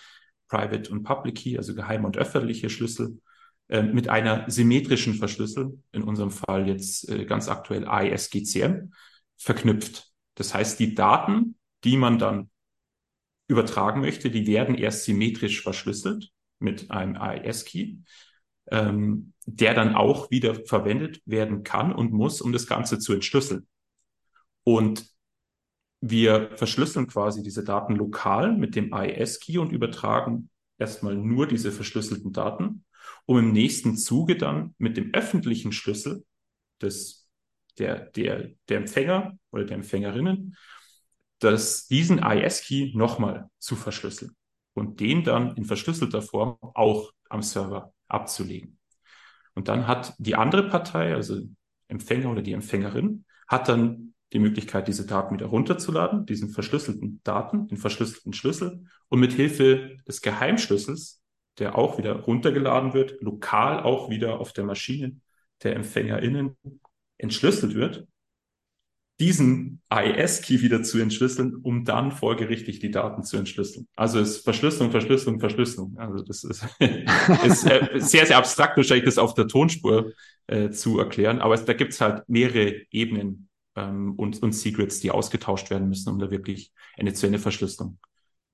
Private 0.50 0.92
und 0.92 1.04
Public 1.04 1.36
Key, 1.36 1.58
also 1.58 1.74
geheime 1.74 2.06
und 2.06 2.18
öffentliche 2.18 2.70
Schlüssel, 2.70 3.22
äh, 3.70 3.82
mit 3.82 4.10
einer 4.10 4.44
symmetrischen 4.52 5.14
Verschlüsselung, 5.14 5.84
in 5.94 6.04
unserem 6.04 6.32
Fall 6.32 6.68
jetzt 6.68 7.08
äh, 7.08 7.24
ganz 7.24 7.48
aktuell 7.48 7.88
AES-GCM, 7.88 8.92
verknüpft. 9.38 10.12
Das 10.36 10.54
heißt, 10.54 10.82
die 10.82 10.96
Daten, 10.96 11.58
die 11.86 11.96
man 11.96 12.20
dann 12.20 12.50
übertragen 13.48 14.02
möchte, 14.02 14.30
die 14.30 14.46
werden 14.48 14.76
erst 14.76 15.06
symmetrisch 15.06 15.62
verschlüsselt 15.62 16.30
mit 16.60 16.92
einem 16.92 17.16
AES-Key, 17.16 18.00
ähm, 18.72 19.34
der 19.46 19.74
dann 19.74 19.96
auch 19.96 20.30
wieder 20.32 20.56
verwendet 20.66 21.22
werden 21.26 21.64
kann 21.64 21.94
und 21.94 22.12
muss, 22.12 22.42
um 22.42 22.52
das 22.52 22.68
Ganze 22.68 23.00
zu 23.00 23.14
entschlüsseln. 23.14 23.68
Und 24.64 25.06
wir 26.02 26.52
verschlüsseln 26.56 27.08
quasi 27.08 27.44
diese 27.44 27.64
Daten 27.64 27.96
lokal 27.96 28.56
mit 28.56 28.76
dem 28.76 28.94
AES-Key 28.94 29.58
und 29.58 29.72
übertragen 29.72 30.50
erstmal 30.78 31.16
nur 31.16 31.48
diese 31.48 31.72
verschlüsselten 31.72 32.32
Daten, 32.32 32.86
um 33.26 33.38
im 33.38 33.52
nächsten 33.52 33.98
Zuge 33.98 34.38
dann 34.38 34.76
mit 34.78 34.98
dem 34.98 35.14
öffentlichen 35.14 35.72
Schlüssel 35.72 36.24
des, 36.82 37.28
der, 37.78 38.06
der, 38.12 38.52
der 38.70 38.78
Empfänger 38.78 39.38
oder 39.52 39.66
der 39.66 39.76
Empfängerinnen 39.76 40.56
dass 41.40 41.88
diesen 41.88 42.20
IS-Key 42.20 42.92
nochmal 42.96 43.50
zu 43.58 43.76
verschlüsseln 43.76 44.36
und 44.74 45.00
den 45.00 45.24
dann 45.24 45.56
in 45.56 45.66
verschlüsselter 45.66 46.22
Form 46.22 46.58
auch 46.62 47.12
am 47.30 47.42
Server 47.42 47.94
abzulegen. 48.10 48.78
Und 49.54 49.68
dann 49.68 49.88
hat 49.88 50.13
die 50.18 50.36
andere 50.36 50.70
Partei, 50.70 51.13
also 51.13 51.42
Empfänger 51.88 52.32
oder 52.32 52.42
die 52.42 52.54
Empfängerin, 52.54 53.25
hat 53.48 53.68
dann 53.68 54.13
die 54.32 54.39
Möglichkeit, 54.39 54.88
diese 54.88 55.08
Daten 55.08 55.34
wieder 55.34 55.48
runterzuladen, 55.48 56.25
diesen 56.25 56.50
verschlüsselten 56.50 57.20
Daten, 57.24 57.68
den 57.68 57.78
verschlüsselten 57.78 58.34
Schlüssel 58.34 58.86
und 59.08 59.20
mit 59.20 59.34
Hilfe 59.34 59.98
des 60.08 60.22
Geheimschlüssels, 60.22 61.22
der 61.58 61.78
auch 61.78 61.98
wieder 61.98 62.13
runtergeladen 62.13 62.94
wird, 62.94 63.22
lokal 63.22 63.82
auch 63.82 64.10
wieder 64.10 64.39
auf 64.39 64.54
der 64.54 64.66
Maschine 64.66 65.18
der 65.63 65.75
EmpfängerInnen 65.75 66.56
entschlüsselt 67.18 67.74
wird, 67.74 68.08
diesen 69.20 69.82
AES-Key 69.90 70.62
wieder 70.62 70.82
zu 70.82 71.00
entschlüsseln, 71.00 71.56
um 71.56 71.84
dann 71.84 72.12
folgerichtig 72.12 72.80
die 72.80 72.92
Daten 72.92 73.24
zu 73.24 73.38
entschlüsseln. 73.38 73.88
Also 73.96 74.20
es 74.20 74.38
ist 74.38 74.44
Verschlüsselung, 74.44 74.92
Verschlüsselung, 74.92 75.40
Verschlüsselung. 75.40 75.98
Also 75.98 76.24
das 76.24 76.44
ist, 76.44 76.66
ist 77.46 77.66
äh, 77.66 78.00
sehr, 78.00 78.26
sehr 78.26 78.38
abstrakt 78.38 78.78
wahrscheinlich 78.78 79.06
das 79.06 79.18
auf 79.18 79.34
der 79.34 79.48
Tonspur 79.48 80.14
äh, 80.48 80.70
zu 80.70 81.00
erklären, 81.00 81.40
aber 81.40 81.54
es, 81.54 81.66
da 81.66 81.74
gibt's 81.74 82.02
halt 82.02 82.24
mehrere 82.28 82.82
Ebenen 82.92 83.50
ähm, 83.76 84.14
und, 84.16 84.42
und 84.42 84.54
Secrets, 84.54 85.00
die 85.00 85.12
ausgetauscht 85.12 85.70
werden 85.70 85.90
müssen, 85.90 86.10
um 86.10 86.20
da 86.20 86.32
wirklich 86.32 86.72
eine 86.98 87.14
zu 87.14 87.26
Ende 87.26 87.40
Verschlüsselung 87.40 88.00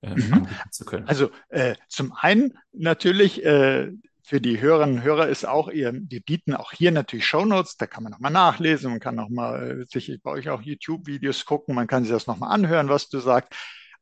äh, 0.01 0.15
mhm. 0.15 0.47
zu 0.71 0.85
können. 0.85 1.07
Also 1.07 1.29
äh, 1.49 1.75
zum 1.89 2.13
einen 2.13 2.57
natürlich 2.73 3.45
äh, 3.45 3.91
für 4.25 4.41
die 4.41 4.59
Hörerinnen 4.59 4.97
und 4.97 5.03
Hörer 5.03 5.29
ist 5.29 5.45
auch, 5.45 5.69
ihr, 5.69 5.93
wir 5.93 6.19
bieten 6.19 6.55
auch 6.55 6.71
hier 6.71 6.91
natürlich 6.91 7.27
Shownotes, 7.27 7.77
da 7.77 7.85
kann 7.85 8.01
man 8.01 8.11
nochmal 8.11 8.31
nachlesen, 8.31 8.89
man 8.89 8.99
kann 8.99 9.13
nochmal 9.13 9.81
äh, 9.81 9.85
sich 9.85 10.19
bei 10.23 10.31
euch 10.31 10.49
auch 10.49 10.63
YouTube-Videos 10.63 11.45
gucken, 11.45 11.75
man 11.75 11.85
kann 11.85 12.03
sich 12.03 12.11
das 12.11 12.25
nochmal 12.25 12.51
anhören, 12.51 12.89
was 12.89 13.07
du 13.07 13.19
sagst. 13.19 13.53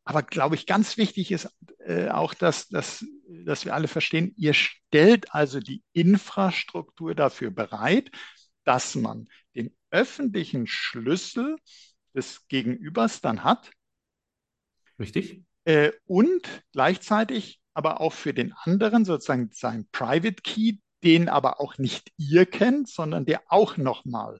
Aber 0.06 0.24
glaube 0.24 0.56
ich, 0.56 0.66
ganz 0.66 0.96
wichtig 0.96 1.32
ist 1.32 1.50
äh, 1.80 2.08
auch, 2.08 2.34
dass, 2.34 2.70
dass, 2.70 3.06
dass 3.28 3.66
wir 3.66 3.74
alle 3.74 3.90
verstehen, 3.90 4.34
ihr 4.38 4.54
stellt 4.54 5.34
also 5.34 5.60
die 5.60 5.84
Infrastruktur 5.92 7.16
dafür 7.16 7.52
bereit, 7.52 8.10
dass 8.64 8.96
man 8.96 9.28
den 9.56 9.76
öffentlichen 9.92 10.68
Schlüssel 10.68 11.58
des 12.16 12.48
Gegenübers 12.48 13.20
dann 13.20 13.44
hat. 13.44 13.72
Richtig. 15.00 15.44
Äh, 15.66 15.92
und 16.06 16.64
gleichzeitig 16.72 17.60
aber 17.74 18.02
auch 18.02 18.14
für 18.14 18.34
den 18.34 18.54
anderen 18.64 19.06
sozusagen 19.06 19.50
sein 19.54 19.88
Private 19.92 20.42
Key, 20.44 20.78
den 21.04 21.30
aber 21.30 21.60
auch 21.60 21.78
nicht 21.78 22.12
ihr 22.18 22.46
kennt, 22.46 22.88
sondern 22.88 23.26
der 23.26 23.42
auch 23.50 23.78
nochmal 23.78 24.40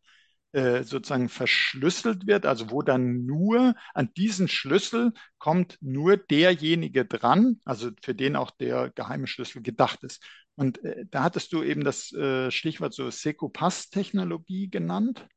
äh, 0.54 0.84
sozusagen 0.84 1.30
verschlüsselt 1.30 2.28
wird, 2.28 2.46
also 2.46 2.70
wo 2.70 2.82
dann 2.84 3.26
nur 3.26 3.76
an 3.94 4.14
diesen 4.16 4.48
Schlüssel 4.48 5.12
kommt 5.40 5.78
nur 5.82 6.16
derjenige 6.16 7.06
dran, 7.06 7.60
also 7.66 7.90
für 8.04 8.14
den 8.14 8.36
auch 8.36 8.52
der 8.52 8.92
geheime 8.92 9.28
Schlüssel 9.28 9.62
gedacht 9.62 10.04
ist. 10.04 10.24
Und 10.56 10.84
äh, 10.84 11.06
da 11.10 11.24
hattest 11.24 11.54
du 11.54 11.64
eben 11.64 11.84
das 11.84 12.12
äh, 12.14 12.52
Stichwort 12.52 12.94
so 12.94 13.10
Secopass-Technologie 13.10 14.70
genannt. 14.70 15.28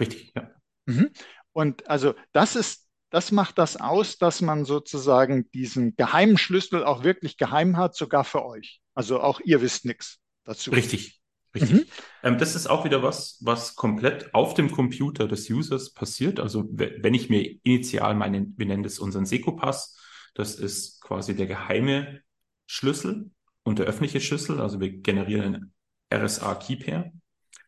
Richtig, 0.00 0.32
ja. 0.34 0.50
Mhm. 0.86 1.10
Und 1.52 1.88
also 1.88 2.14
das 2.32 2.56
ist 2.56 2.88
das 3.10 3.32
macht 3.32 3.58
das 3.58 3.76
aus, 3.76 4.18
dass 4.18 4.40
man 4.40 4.64
sozusagen 4.64 5.50
diesen 5.50 5.96
geheimen 5.96 6.38
Schlüssel 6.38 6.84
auch 6.84 7.04
wirklich 7.04 7.36
geheim 7.36 7.76
hat, 7.76 7.94
sogar 7.94 8.24
für 8.24 8.44
euch. 8.44 8.80
Also 8.94 9.20
auch 9.20 9.40
ihr 9.40 9.60
wisst 9.60 9.84
nichts 9.84 10.18
dazu. 10.44 10.70
Richtig. 10.70 11.20
Richtig. 11.52 11.72
Mhm. 11.72 11.84
Ähm, 12.22 12.38
das 12.38 12.54
ist 12.54 12.68
auch 12.68 12.84
wieder 12.84 13.02
was, 13.02 13.38
was 13.40 13.74
komplett 13.74 14.34
auf 14.34 14.54
dem 14.54 14.70
Computer 14.70 15.26
des 15.26 15.50
Users 15.50 15.92
passiert. 15.92 16.38
Also 16.38 16.64
wenn 16.70 17.14
ich 17.14 17.28
mir 17.28 17.58
initial 17.64 18.14
meinen, 18.14 18.54
wir 18.56 18.66
nennen 18.66 18.84
das 18.84 19.00
unseren 19.00 19.26
Seco-Pass, 19.26 19.98
das 20.34 20.54
ist 20.54 21.00
quasi 21.00 21.34
der 21.34 21.48
geheime 21.48 22.20
Schlüssel 22.66 23.32
und 23.64 23.80
der 23.80 23.86
öffentliche 23.86 24.20
Schlüssel. 24.20 24.60
Also 24.60 24.78
wir 24.78 24.98
generieren 24.98 25.72
ein 26.10 26.24
RSA-Key-Pair 26.24 27.12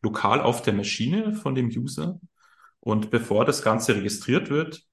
lokal 0.00 0.40
auf 0.40 0.62
der 0.62 0.74
Maschine 0.74 1.34
von 1.34 1.54
dem 1.54 1.68
User. 1.68 2.20
Und 2.80 3.10
bevor 3.10 3.44
das 3.44 3.62
Ganze 3.62 3.96
registriert 3.96 4.50
wird, 4.50 4.84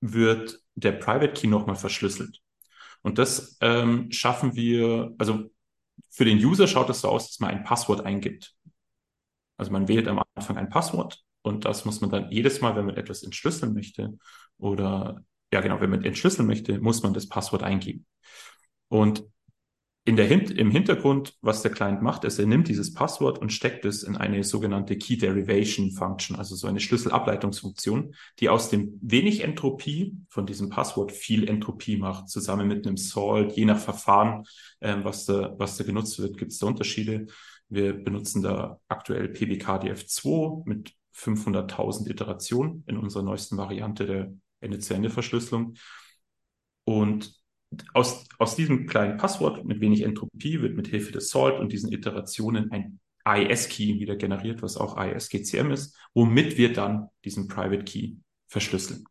wird 0.00 0.60
der 0.74 0.92
Private 0.92 1.32
Key 1.32 1.46
nochmal 1.46 1.76
verschlüsselt. 1.76 2.40
Und 3.02 3.18
das 3.18 3.56
ähm, 3.60 4.10
schaffen 4.10 4.54
wir, 4.54 5.14
also 5.18 5.50
für 6.10 6.24
den 6.24 6.38
User 6.38 6.66
schaut 6.66 6.90
es 6.90 7.00
so 7.00 7.08
aus, 7.08 7.28
dass 7.28 7.40
man 7.40 7.50
ein 7.50 7.64
Passwort 7.64 8.04
eingibt. 8.04 8.54
Also 9.56 9.72
man 9.72 9.88
wählt 9.88 10.08
am 10.08 10.22
Anfang 10.34 10.56
ein 10.56 10.68
Passwort 10.68 11.22
und 11.42 11.64
das 11.64 11.84
muss 11.84 12.00
man 12.00 12.10
dann 12.10 12.30
jedes 12.30 12.60
Mal, 12.60 12.76
wenn 12.76 12.86
man 12.86 12.96
etwas 12.96 13.22
entschlüsseln 13.22 13.74
möchte 13.74 14.18
oder 14.58 15.22
ja 15.52 15.60
genau, 15.60 15.80
wenn 15.80 15.90
man 15.90 16.04
entschlüsseln 16.04 16.46
möchte, 16.46 16.80
muss 16.80 17.02
man 17.02 17.12
das 17.12 17.28
Passwort 17.28 17.62
eingeben. 17.62 18.06
Und 18.88 19.24
in 20.10 20.16
der 20.16 20.26
Hin 20.26 20.40
im 20.40 20.72
Hintergrund, 20.72 21.38
was 21.40 21.62
der 21.62 21.70
Client 21.70 22.02
macht, 22.02 22.24
ist, 22.24 22.40
er 22.40 22.46
nimmt 22.46 22.66
dieses 22.66 22.92
Passwort 22.92 23.38
und 23.38 23.52
steckt 23.52 23.84
es 23.84 24.02
in 24.02 24.16
eine 24.16 24.42
sogenannte 24.42 24.98
Key 24.98 25.16
Derivation 25.16 25.92
Function, 25.92 26.34
also 26.34 26.56
so 26.56 26.66
eine 26.66 26.80
Schlüsselableitungsfunktion, 26.80 28.16
die 28.40 28.48
aus 28.48 28.70
dem 28.70 28.98
wenig 29.00 29.44
Entropie 29.44 30.16
von 30.28 30.46
diesem 30.46 30.68
Passwort 30.68 31.12
viel 31.12 31.48
Entropie 31.48 31.96
macht, 31.96 32.28
zusammen 32.28 32.66
mit 32.66 32.88
einem 32.88 32.96
Salt, 32.96 33.52
je 33.52 33.64
nach 33.64 33.78
Verfahren, 33.78 34.42
ähm, 34.80 35.04
was, 35.04 35.26
da, 35.26 35.54
was 35.58 35.76
da 35.76 35.84
genutzt 35.84 36.18
wird, 36.18 36.36
gibt 36.36 36.50
es 36.50 36.58
da 36.58 36.66
Unterschiede. 36.66 37.28
Wir 37.68 37.92
benutzen 37.92 38.42
da 38.42 38.80
aktuell 38.88 39.26
PBKDF2 39.26 40.64
mit 40.66 40.92
500.000 41.14 42.10
Iterationen 42.10 42.82
in 42.88 42.96
unserer 42.96 43.22
neuesten 43.22 43.56
Variante 43.58 44.06
der 44.06 44.34
Ende-zu-Ende-Verschlüsselung. 44.58 45.74
Und 46.82 47.39
aus, 47.94 48.26
aus 48.38 48.56
diesem 48.56 48.86
kleinen 48.86 49.16
Passwort 49.16 49.64
mit 49.64 49.80
wenig 49.80 50.02
Entropie 50.02 50.60
wird 50.60 50.76
mit 50.76 50.88
Hilfe 50.88 51.12
des 51.12 51.30
Salt 51.30 51.58
und 51.58 51.72
diesen 51.72 51.92
Iterationen 51.92 52.70
ein 52.70 53.00
AES-Key 53.24 54.00
wieder 54.00 54.16
generiert, 54.16 54.62
was 54.62 54.76
auch 54.76 54.96
AES-GCM 54.96 55.70
ist, 55.70 55.96
womit 56.14 56.56
wir 56.56 56.72
dann 56.72 57.08
diesen 57.24 57.48
Private 57.48 57.84
Key 57.84 58.14
verschlüsseln. 58.48 59.04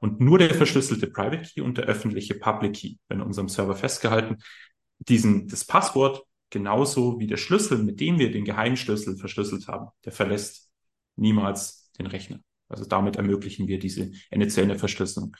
Und 0.00 0.20
nur 0.20 0.38
der 0.38 0.54
verschlüsselte 0.54 1.06
Private 1.06 1.42
Key 1.42 1.60
und 1.60 1.78
der 1.78 1.84
öffentliche 1.86 2.34
Public 2.34 2.74
Key 2.74 2.96
werden 3.08 3.20
in 3.20 3.26
unserem 3.26 3.48
Server 3.48 3.76
festgehalten. 3.76 4.38
Diesen, 4.98 5.48
das 5.48 5.64
Passwort 5.64 6.24
genauso 6.50 7.20
wie 7.20 7.26
der 7.26 7.36
Schlüssel, 7.36 7.78
mit 7.78 8.00
dem 8.00 8.18
wir 8.18 8.30
den 8.30 8.44
Geheimschlüssel 8.44 9.16
verschlüsselt 9.16 9.68
haben, 9.68 9.88
der 10.04 10.12
verlässt 10.12 10.70
niemals 11.16 11.90
den 11.98 12.06
Rechner. 12.06 12.40
Also 12.68 12.84
damit 12.84 13.16
ermöglichen 13.16 13.68
wir 13.68 13.78
diese 13.78 14.10
Ende-zu-Ende-Verschlüsselung. 14.30 15.36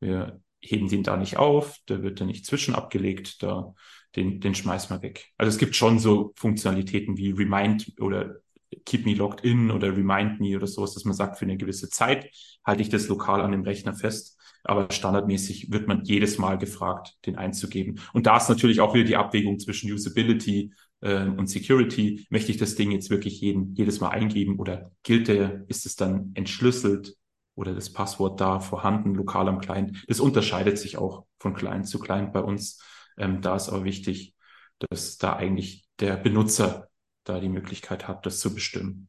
Wir 0.00 0.40
heben 0.62 0.88
den 0.88 1.02
da 1.02 1.16
nicht 1.16 1.36
auf, 1.36 1.78
der 1.88 2.02
wird 2.02 2.20
da 2.20 2.24
nicht 2.24 2.46
zwischen 2.46 2.74
abgelegt, 2.74 3.42
da, 3.42 3.74
den, 4.16 4.40
den 4.40 4.54
schmeißt 4.54 4.90
man 4.90 5.02
weg. 5.02 5.30
Also 5.36 5.50
es 5.50 5.58
gibt 5.58 5.76
schon 5.76 5.98
so 5.98 6.32
Funktionalitäten 6.36 7.16
wie 7.16 7.32
Remind 7.32 7.92
oder 8.00 8.36
Keep 8.84 9.04
Me 9.04 9.14
Logged 9.14 9.44
In 9.44 9.70
oder 9.70 9.94
Remind 9.96 10.40
Me 10.40 10.56
oder 10.56 10.66
sowas, 10.66 10.94
dass 10.94 11.04
man 11.04 11.14
sagt, 11.14 11.38
für 11.38 11.44
eine 11.44 11.56
gewisse 11.56 11.88
Zeit 11.88 12.30
halte 12.64 12.82
ich 12.82 12.88
das 12.88 13.08
lokal 13.08 13.40
an 13.40 13.52
dem 13.52 13.62
Rechner 13.62 13.94
fest. 13.94 14.38
Aber 14.64 14.88
standardmäßig 14.92 15.72
wird 15.72 15.88
man 15.88 16.04
jedes 16.04 16.38
Mal 16.38 16.56
gefragt, 16.56 17.16
den 17.26 17.36
einzugeben. 17.36 18.00
Und 18.12 18.26
da 18.26 18.36
ist 18.36 18.48
natürlich 18.48 18.80
auch 18.80 18.94
wieder 18.94 19.04
die 19.04 19.16
Abwägung 19.16 19.58
zwischen 19.58 19.92
Usability 19.92 20.72
äh, 21.00 21.24
und 21.24 21.48
Security. 21.48 22.26
Möchte 22.30 22.52
ich 22.52 22.58
das 22.58 22.76
Ding 22.76 22.92
jetzt 22.92 23.10
wirklich 23.10 23.40
jeden, 23.40 23.74
jedes 23.74 24.00
Mal 24.00 24.10
eingeben 24.10 24.60
oder 24.60 24.92
gilt 25.02 25.26
der, 25.26 25.64
ist 25.68 25.84
es 25.84 25.96
dann 25.96 26.30
entschlüsselt? 26.34 27.16
Oder 27.54 27.74
das 27.74 27.92
Passwort 27.92 28.40
da 28.40 28.60
vorhanden, 28.60 29.14
lokal 29.14 29.48
am 29.48 29.60
Client. 29.60 30.04
Das 30.08 30.20
unterscheidet 30.20 30.78
sich 30.78 30.96
auch 30.96 31.26
von 31.38 31.54
Client 31.54 31.86
zu 31.86 31.98
Client 31.98 32.32
bei 32.32 32.40
uns. 32.40 32.82
Ähm, 33.16 33.42
da 33.42 33.56
ist 33.56 33.68
aber 33.68 33.84
wichtig, 33.84 34.34
dass 34.78 35.18
da 35.18 35.34
eigentlich 35.36 35.86
der 36.00 36.16
Benutzer 36.16 36.88
da 37.24 37.40
die 37.40 37.48
Möglichkeit 37.48 38.08
hat, 38.08 38.26
das 38.26 38.40
zu 38.40 38.54
bestimmen, 38.54 39.08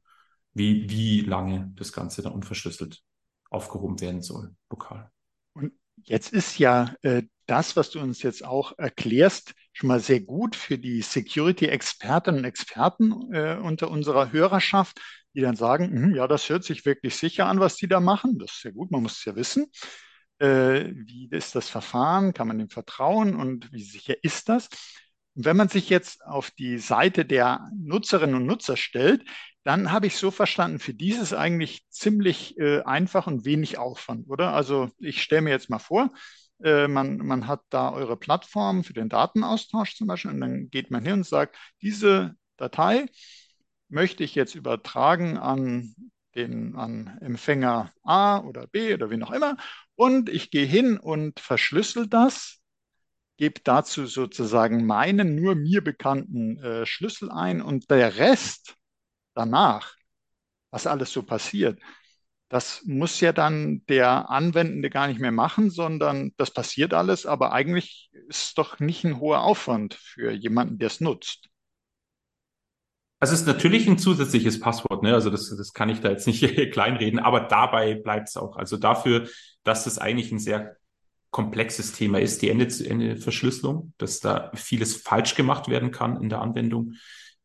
wie, 0.53 0.89
wie 0.89 1.21
lange 1.21 1.71
das 1.75 1.93
Ganze 1.93 2.21
dann 2.21 2.33
unverschlüsselt 2.33 3.01
aufgehoben 3.49 3.99
werden 4.01 4.21
soll, 4.21 4.55
lokal. 4.69 5.11
Und 5.53 5.73
jetzt 6.03 6.33
ist 6.33 6.57
ja 6.59 6.95
äh, 7.01 7.23
das, 7.45 7.75
was 7.75 7.89
du 7.91 7.99
uns 7.99 8.21
jetzt 8.23 8.43
auch 8.43 8.77
erklärst, 8.77 9.53
schon 9.73 9.87
mal 9.87 9.99
sehr 9.99 10.21
gut 10.21 10.55
für 10.55 10.77
die 10.77 11.01
Security-Expertinnen 11.01 12.41
und 12.41 12.45
Experten 12.45 13.33
äh, 13.33 13.57
unter 13.61 13.89
unserer 13.89 14.31
Hörerschaft, 14.31 14.99
die 15.35 15.41
dann 15.41 15.55
sagen, 15.55 15.91
hm, 15.91 16.15
ja, 16.15 16.27
das 16.27 16.49
hört 16.49 16.63
sich 16.63 16.85
wirklich 16.85 17.15
sicher 17.15 17.47
an, 17.47 17.59
was 17.59 17.75
die 17.75 17.87
da 17.87 17.99
machen. 17.99 18.37
Das 18.39 18.53
ist 18.53 18.63
ja 18.63 18.71
gut, 18.71 18.91
man 18.91 19.03
muss 19.03 19.19
es 19.19 19.25
ja 19.25 19.35
wissen. 19.35 19.67
Äh, 20.39 20.91
wie 20.93 21.27
ist 21.31 21.55
das 21.55 21.69
Verfahren? 21.69 22.33
Kann 22.33 22.47
man 22.47 22.59
dem 22.59 22.69
vertrauen 22.69 23.35
und 23.35 23.71
wie 23.71 23.83
sicher 23.83 24.15
ist 24.23 24.49
das? 24.49 24.69
Und 25.35 25.45
wenn 25.45 25.57
man 25.57 25.69
sich 25.69 25.89
jetzt 25.89 26.23
auf 26.25 26.51
die 26.51 26.77
Seite 26.77 27.25
der 27.25 27.69
Nutzerinnen 27.75 28.35
und 28.35 28.45
Nutzer 28.45 28.77
stellt, 28.77 29.23
dann 29.63 29.91
habe 29.91 30.07
ich 30.07 30.17
so 30.17 30.29
verstanden, 30.29 30.79
für 30.79 30.93
dieses 30.93 31.33
eigentlich 31.33 31.85
ziemlich 31.89 32.57
äh, 32.59 32.81
einfach 32.83 33.27
und 33.27 33.45
wenig 33.45 33.77
Aufwand, 33.77 34.29
oder? 34.29 34.53
Also 34.53 34.89
ich 34.99 35.23
stelle 35.23 35.41
mir 35.41 35.51
jetzt 35.51 35.69
mal 35.69 35.79
vor, 35.79 36.11
äh, 36.63 36.87
man, 36.87 37.17
man 37.17 37.47
hat 37.47 37.61
da 37.69 37.91
eure 37.91 38.17
Plattform 38.17 38.83
für 38.83 38.93
den 38.93 39.09
Datenaustausch 39.09 39.95
zum 39.95 40.07
Beispiel 40.07 40.31
und 40.31 40.41
dann 40.41 40.69
geht 40.69 40.91
man 40.91 41.03
hin 41.03 41.13
und 41.13 41.25
sagt, 41.25 41.57
diese 41.81 42.35
Datei 42.57 43.05
möchte 43.89 44.23
ich 44.23 44.35
jetzt 44.35 44.55
übertragen 44.55 45.37
an 45.37 45.95
den 46.35 46.75
an 46.75 47.17
Empfänger 47.21 47.91
A 48.03 48.39
oder 48.39 48.67
B 48.67 48.93
oder 48.93 49.09
wie 49.09 49.17
noch 49.17 49.31
immer 49.31 49.57
und 49.95 50.29
ich 50.29 50.49
gehe 50.49 50.65
hin 50.65 50.97
und 50.97 51.39
verschlüssel 51.39 52.07
das, 52.07 52.59
gebe 53.37 53.61
dazu 53.63 54.05
sozusagen 54.07 54.85
meinen 54.85 55.35
nur 55.35 55.55
mir 55.55 55.83
bekannten 55.83 56.57
äh, 56.63 56.85
Schlüssel 56.85 57.31
ein 57.31 57.61
und 57.61 57.89
der 57.91 58.17
Rest 58.17 58.75
danach, 59.35 59.95
was 60.71 60.87
alles 60.87 61.11
so 61.11 61.23
passiert, 61.23 61.79
das 62.49 62.83
muss 62.85 63.19
ja 63.19 63.33
dann 63.33 63.83
der 63.87 64.29
Anwendende 64.29 64.89
gar 64.91 65.07
nicht 65.07 65.19
mehr 65.19 65.31
machen, 65.31 65.71
sondern 65.71 66.33
das 66.37 66.51
passiert 66.51 66.93
alles, 66.93 67.25
aber 67.25 67.51
eigentlich 67.51 68.11
ist 68.27 68.43
es 68.43 68.53
doch 68.53 68.79
nicht 68.79 69.03
ein 69.03 69.19
hoher 69.19 69.41
Aufwand 69.41 69.95
für 69.95 70.31
jemanden, 70.31 70.77
der 70.77 70.87
es 70.87 71.01
nutzt. 71.01 71.49
Also 73.23 73.35
es 73.35 73.39
ist 73.39 73.47
natürlich 73.47 73.87
ein 73.87 73.97
zusätzliches 73.97 74.59
Passwort, 74.59 75.01
ne? 75.01 75.13
Also 75.13 75.29
das, 75.29 75.47
das 75.47 75.71
kann 75.71 75.87
ich 75.87 76.01
da 76.01 76.09
jetzt 76.09 76.27
nicht 76.27 76.41
kleinreden, 76.73 77.19
aber 77.19 77.39
dabei 77.39 77.95
bleibt 77.95 78.27
es 78.27 78.35
auch. 78.35 78.57
Also 78.57 78.75
dafür, 78.75 79.29
dass 79.63 79.85
es 79.85 79.97
eigentlich 79.97 80.33
ein 80.33 80.39
sehr 80.39 80.75
komplexes 81.31 81.93
Thema 81.93 82.19
ist, 82.19 82.41
die 82.41 82.49
Ende-zu-Ende-Verschlüsselung, 82.49 83.93
dass 83.97 84.19
da 84.19 84.51
vieles 84.55 84.97
falsch 84.97 85.35
gemacht 85.35 85.69
werden 85.69 85.91
kann 85.91 86.21
in 86.21 86.27
der 86.27 86.41
Anwendung. 86.41 86.95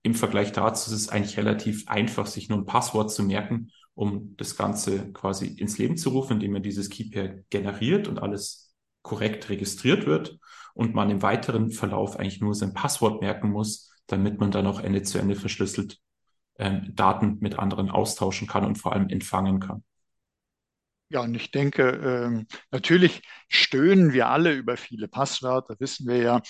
Im 0.02 0.16
Vergleich 0.16 0.50
dazu 0.50 0.90
ist 0.90 1.00
es 1.00 1.10
eigentlich 1.10 1.36
relativ 1.36 1.86
einfach, 1.86 2.26
sich 2.26 2.48
nur 2.48 2.58
ein 2.58 2.66
Passwort 2.66 3.12
zu 3.12 3.22
merken, 3.22 3.70
um 3.94 4.34
das 4.36 4.56
Ganze 4.56 5.12
quasi 5.12 5.46
ins 5.46 5.78
Leben 5.78 5.96
zu 5.96 6.10
rufen, 6.10 6.32
indem 6.32 6.54
man 6.54 6.64
dieses 6.64 6.90
Keypair 6.90 7.44
generiert 7.50 8.08
und 8.08 8.18
alles 8.18 8.74
korrekt 9.02 9.48
registriert 9.48 10.06
wird 10.06 10.40
und 10.74 10.96
man 10.96 11.08
im 11.08 11.22
weiteren 11.22 11.70
Verlauf 11.70 12.18
eigentlich 12.18 12.40
nur 12.40 12.56
sein 12.56 12.74
Passwort 12.74 13.20
merken 13.20 13.50
muss, 13.50 13.92
damit 14.08 14.40
man 14.40 14.50
dann 14.50 14.66
auch 14.66 14.80
Ende 14.80 15.02
zu 15.02 15.18
Ende 15.18 15.36
verschlüsselt 15.36 15.98
ähm, 16.58 16.94
Daten 16.94 17.38
mit 17.40 17.58
anderen 17.58 17.90
austauschen 17.90 18.48
kann 18.48 18.64
und 18.64 18.76
vor 18.76 18.92
allem 18.92 19.08
empfangen 19.08 19.60
kann. 19.60 19.84
Ja, 21.10 21.20
und 21.20 21.34
ich 21.34 21.50
denke, 21.50 21.88
ähm, 21.88 22.46
natürlich 22.70 23.22
stöhnen 23.48 24.12
wir 24.12 24.28
alle 24.28 24.52
über 24.52 24.76
viele 24.76 25.08
Passwörter, 25.08 25.74
wissen 25.78 26.06
wir 26.06 26.18
ja. 26.18 26.42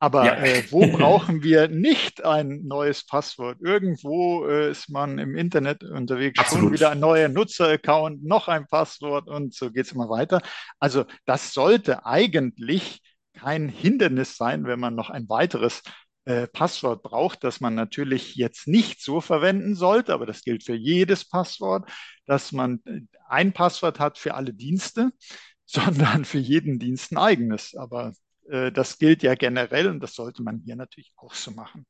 Aber 0.00 0.26
ja. 0.26 0.34
Äh, 0.34 0.64
wo 0.70 0.86
brauchen 0.98 1.42
wir 1.42 1.68
nicht 1.68 2.22
ein 2.22 2.60
neues 2.64 3.06
Passwort? 3.06 3.56
Irgendwo 3.62 4.46
äh, 4.46 4.70
ist 4.70 4.90
man 4.90 5.18
im 5.18 5.34
Internet 5.34 5.82
unterwegs, 5.82 6.38
Absolut. 6.40 6.64
schon 6.64 6.72
wieder 6.74 6.90
ein 6.90 7.00
neuer 7.00 7.30
Nutzeraccount, 7.30 8.22
noch 8.22 8.48
ein 8.48 8.66
Passwort 8.66 9.28
und 9.28 9.54
so 9.54 9.70
geht 9.70 9.86
es 9.86 9.92
immer 9.92 10.10
weiter. 10.10 10.42
Also 10.78 11.06
das 11.24 11.54
sollte 11.54 12.04
eigentlich 12.04 13.00
kein 13.32 13.70
Hindernis 13.70 14.36
sein, 14.36 14.66
wenn 14.66 14.78
man 14.78 14.94
noch 14.94 15.08
ein 15.08 15.26
weiteres 15.30 15.82
äh, 16.24 16.46
Passwort 16.46 17.02
braucht, 17.02 17.42
das 17.44 17.60
man 17.60 17.74
natürlich 17.74 18.36
jetzt 18.36 18.68
nicht 18.68 19.02
so 19.02 19.20
verwenden 19.20 19.74
sollte, 19.74 20.14
aber 20.14 20.26
das 20.26 20.42
gilt 20.44 20.62
für 20.62 20.74
jedes 20.74 21.28
Passwort, 21.28 21.90
dass 22.26 22.52
man 22.52 22.80
äh, 22.84 23.00
ein 23.28 23.52
Passwort 23.52 23.98
hat 23.98 24.18
für 24.18 24.34
alle 24.34 24.52
Dienste, 24.52 25.10
sondern 25.64 26.24
für 26.24 26.38
jeden 26.38 26.78
Dienst 26.78 27.12
ein 27.12 27.18
eigenes. 27.18 27.74
Aber 27.74 28.12
äh, 28.48 28.70
das 28.70 28.98
gilt 28.98 29.22
ja 29.22 29.34
generell 29.34 29.88
und 29.88 30.00
das 30.00 30.14
sollte 30.14 30.42
man 30.42 30.62
hier 30.64 30.76
natürlich 30.76 31.12
auch 31.16 31.34
so 31.34 31.50
machen. 31.50 31.86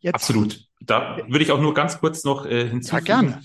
Jetzt, 0.00 0.14
Absolut. 0.14 0.66
Da 0.80 1.18
würde 1.28 1.44
ich 1.44 1.52
auch 1.52 1.60
nur 1.60 1.74
ganz 1.74 1.98
kurz 1.98 2.24
noch 2.24 2.46
äh, 2.46 2.66
hinzufügen. 2.66 3.06
Ja, 3.06 3.20
gerne. 3.20 3.42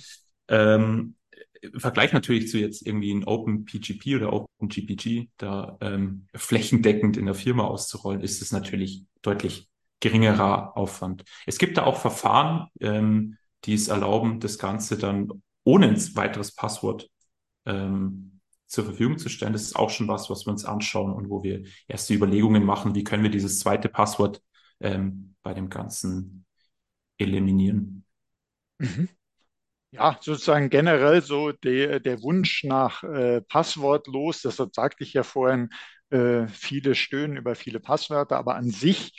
Ähm, 0.48 1.16
im 1.62 1.80
Vergleich 1.80 2.14
natürlich 2.14 2.50
zu 2.50 2.58
jetzt 2.58 2.86
irgendwie 2.86 3.14
ein 3.14 3.26
OpenPGP 3.26 4.16
oder 4.16 4.32
OpenGPG, 4.32 5.30
da 5.38 5.78
ähm, 5.82 6.28
flächendeckend 6.34 7.18
in 7.18 7.26
der 7.26 7.36
Firma 7.36 7.66
auszurollen, 7.66 8.22
ist 8.22 8.42
es 8.42 8.52
natürlich 8.52 9.04
deutlich 9.22 9.68
geringerer 10.06 10.78
Aufwand. 10.78 11.24
Es 11.48 11.58
gibt 11.58 11.78
da 11.78 11.84
auch 11.84 11.98
Verfahren, 12.00 12.68
ähm, 12.80 13.38
die 13.64 13.74
es 13.74 13.88
erlauben, 13.88 14.40
das 14.40 14.60
Ganze 14.60 15.00
dann 15.00 15.42
ohne 15.64 15.88
ein 15.88 16.16
weiteres 16.16 16.54
Passwort 16.54 17.10
ähm, 17.66 18.40
zur 18.68 18.86
Verfügung 18.86 19.18
zu 19.18 19.30
stellen. 19.30 19.54
Das 19.54 19.64
ist 19.64 19.76
auch 19.76 19.90
schon 19.90 20.08
was, 20.08 20.30
was 20.30 20.46
wir 20.46 20.52
uns 20.52 20.64
anschauen 20.64 21.12
und 21.12 21.32
wo 21.32 21.42
wir 21.42 21.64
erste 21.88 22.14
Überlegungen 22.14 22.64
machen, 22.64 22.94
wie 22.94 23.04
können 23.04 23.24
wir 23.24 23.32
dieses 23.32 23.58
zweite 23.58 23.90
Passwort 23.90 24.44
ähm, 24.80 25.34
bei 25.42 25.56
dem 25.56 25.70
Ganzen 25.70 26.46
eliminieren. 27.18 28.06
Mhm. 28.78 29.10
Ja, 29.90 30.20
sozusagen 30.22 30.70
generell 30.70 31.24
so 31.24 31.52
der, 31.52 32.00
der 32.00 32.22
Wunsch 32.22 32.64
nach 32.64 33.02
äh, 33.04 33.42
Passwortlos, 33.42 34.44
deshalb 34.44 34.76
sagte 34.76 35.04
ich 35.04 35.14
ja 35.14 35.24
vorhin, 35.24 35.70
äh, 36.12 36.48
viele 36.48 36.94
stöhnen 36.94 37.38
über 37.38 37.56
viele 37.56 37.80
Passwörter, 37.80 38.38
aber 38.38 38.56
an 38.56 38.70
sich 38.70 39.14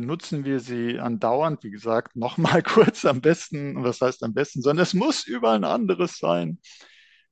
nutzen 0.00 0.44
wir 0.44 0.60
sie 0.60 0.98
andauernd. 0.98 1.62
Wie 1.62 1.70
gesagt, 1.70 2.16
nochmal 2.16 2.62
kurz 2.62 3.04
am 3.04 3.20
besten, 3.20 3.82
was 3.84 4.00
heißt 4.00 4.22
am 4.22 4.34
besten, 4.34 4.62
sondern 4.62 4.82
es 4.82 4.94
muss 4.94 5.26
überall 5.26 5.56
ein 5.56 5.64
anderes 5.64 6.18
sein. 6.18 6.58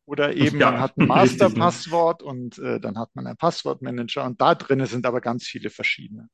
Oder 0.06 0.36
eben 0.36 0.60
ja, 0.60 0.70
man 0.70 0.80
hat 0.80 0.96
ein 0.98 1.06
Masterpasswort 1.06 2.22
und 2.22 2.58
äh, 2.58 2.80
dann 2.80 2.98
hat 2.98 3.10
man 3.14 3.26
einen 3.26 3.36
Passwortmanager 3.36 4.24
und 4.24 4.40
da 4.40 4.54
drin 4.54 4.84
sind 4.86 5.06
aber 5.06 5.20
ganz 5.20 5.44
viele 5.44 5.70
verschiedene. 5.70 6.28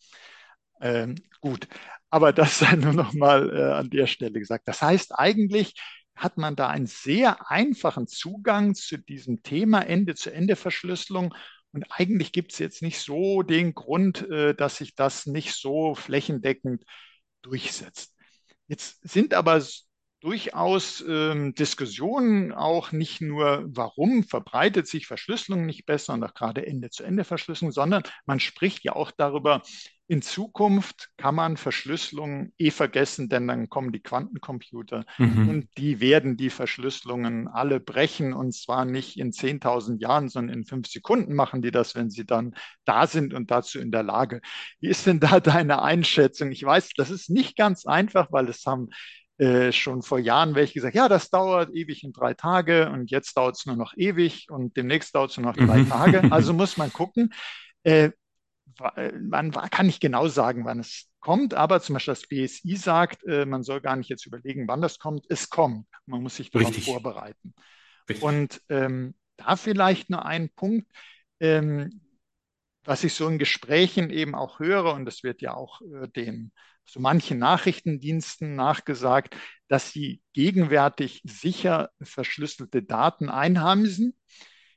Ähm, 0.80 1.16
gut, 1.40 1.68
aber 2.10 2.32
das 2.32 2.58
sei 2.58 2.76
nur 2.76 2.92
noch 2.92 3.12
mal 3.12 3.50
äh, 3.56 3.72
an 3.72 3.90
der 3.90 4.06
Stelle 4.06 4.38
gesagt. 4.38 4.66
Das 4.66 4.82
heißt, 4.82 5.18
eigentlich 5.18 5.74
hat 6.16 6.36
man 6.36 6.56
da 6.56 6.68
einen 6.68 6.86
sehr 6.86 7.50
einfachen 7.50 8.06
Zugang 8.06 8.74
zu 8.74 8.98
diesem 8.98 9.42
Thema 9.42 9.80
Ende-zu-Ende-Verschlüsselung. 9.80 11.34
Und 11.72 11.84
eigentlich 11.90 12.32
gibt 12.32 12.52
es 12.52 12.58
jetzt 12.58 12.82
nicht 12.82 13.00
so 13.00 13.42
den 13.42 13.74
Grund, 13.74 14.28
äh, 14.30 14.54
dass 14.54 14.76
sich 14.76 14.94
das 14.94 15.26
nicht 15.26 15.54
so 15.54 15.94
flächendeckend 15.94 16.84
durchsetzt. 17.42 18.14
Jetzt 18.66 18.98
sind 19.08 19.34
aber 19.34 19.62
durchaus 20.20 21.02
ähm, 21.06 21.54
Diskussionen 21.54 22.52
auch 22.52 22.92
nicht 22.92 23.20
nur, 23.20 23.64
warum 23.66 24.22
verbreitet 24.22 24.86
sich 24.86 25.06
Verschlüsselung 25.06 25.66
nicht 25.66 25.86
besser 25.86 26.12
und 26.12 26.22
auch 26.22 26.34
gerade 26.34 26.66
Ende-zu-Ende-Verschlüsselung, 26.66 27.72
sondern 27.72 28.02
man 28.26 28.38
spricht 28.38 28.84
ja 28.84 28.94
auch 28.94 29.10
darüber, 29.10 29.62
in 30.10 30.22
Zukunft 30.22 31.10
kann 31.16 31.36
man 31.36 31.56
Verschlüsselung 31.56 32.52
eh 32.58 32.72
vergessen, 32.72 33.28
denn 33.28 33.46
dann 33.46 33.68
kommen 33.68 33.92
die 33.92 34.02
Quantencomputer 34.02 35.04
mhm. 35.18 35.48
und 35.48 35.68
die 35.78 36.00
werden 36.00 36.36
die 36.36 36.50
Verschlüsselungen 36.50 37.46
alle 37.46 37.78
brechen 37.78 38.32
und 38.32 38.52
zwar 38.52 38.84
nicht 38.84 39.20
in 39.20 39.30
10.000 39.30 40.00
Jahren, 40.00 40.28
sondern 40.28 40.58
in 40.58 40.64
fünf 40.64 40.88
Sekunden 40.88 41.32
machen 41.34 41.62
die 41.62 41.70
das, 41.70 41.94
wenn 41.94 42.10
sie 42.10 42.26
dann 42.26 42.56
da 42.84 43.06
sind 43.06 43.32
und 43.32 43.52
dazu 43.52 43.78
in 43.78 43.92
der 43.92 44.02
Lage. 44.02 44.40
Wie 44.80 44.88
ist 44.88 45.06
denn 45.06 45.20
da 45.20 45.38
deine 45.40 45.80
Einschätzung? 45.80 46.50
Ich 46.50 46.64
weiß, 46.64 46.90
das 46.96 47.10
ist 47.10 47.30
nicht 47.30 47.56
ganz 47.56 47.86
einfach, 47.86 48.32
weil 48.32 48.48
es 48.48 48.66
haben 48.66 48.88
äh, 49.40 49.72
schon 49.72 50.02
vor 50.02 50.18
Jahren 50.18 50.54
welche 50.54 50.74
gesagt, 50.74 50.94
ja, 50.94 51.08
das 51.08 51.30
dauert 51.30 51.74
ewig 51.74 52.04
in 52.04 52.12
drei 52.12 52.34
Tage 52.34 52.90
und 52.90 53.10
jetzt 53.10 53.34
dauert 53.38 53.56
es 53.56 53.64
nur 53.64 53.74
noch 53.74 53.94
ewig 53.96 54.50
und 54.50 54.76
demnächst 54.76 55.14
dauert 55.14 55.30
es 55.30 55.38
nur 55.38 55.46
noch 55.46 55.56
drei 55.56 55.78
mhm. 55.78 55.88
Tage. 55.88 56.22
Also 56.30 56.52
muss 56.52 56.76
man 56.76 56.92
gucken. 56.92 57.32
Äh, 57.82 58.10
man 59.18 59.50
kann 59.50 59.86
nicht 59.86 60.00
genau 60.00 60.28
sagen, 60.28 60.66
wann 60.66 60.80
es 60.80 61.08
kommt, 61.20 61.54
aber 61.54 61.80
zum 61.80 61.94
Beispiel 61.94 62.12
das 62.12 62.26
BSI 62.26 62.76
sagt, 62.76 63.24
äh, 63.24 63.46
man 63.46 63.62
soll 63.62 63.80
gar 63.80 63.96
nicht 63.96 64.10
jetzt 64.10 64.26
überlegen, 64.26 64.68
wann 64.68 64.82
das 64.82 64.98
kommt. 64.98 65.24
Es 65.30 65.48
kommt. 65.48 65.86
Man 66.04 66.22
muss 66.22 66.36
sich 66.36 66.50
darauf 66.50 66.74
vorbereiten. 66.84 67.54
Richtig. 68.10 68.22
Und 68.22 68.60
ähm, 68.68 69.14
da 69.38 69.56
vielleicht 69.56 70.10
nur 70.10 70.26
ein 70.26 70.50
Punkt, 70.50 70.86
ähm, 71.40 72.02
was 72.84 73.04
ich 73.04 73.14
so 73.14 73.28
in 73.28 73.38
Gesprächen 73.38 74.10
eben 74.10 74.34
auch 74.34 74.58
höre, 74.58 74.94
und 74.94 75.04
das 75.04 75.22
wird 75.22 75.42
ja 75.42 75.54
auch 75.54 75.80
äh, 75.82 76.08
den 76.08 76.52
so 76.84 76.98
manchen 76.98 77.38
Nachrichtendiensten 77.38 78.56
nachgesagt, 78.56 79.36
dass 79.68 79.92
sie 79.92 80.22
gegenwärtig 80.32 81.22
sicher 81.24 81.90
verschlüsselte 82.02 82.82
Daten 82.82 83.28
einheimsen, 83.28 84.14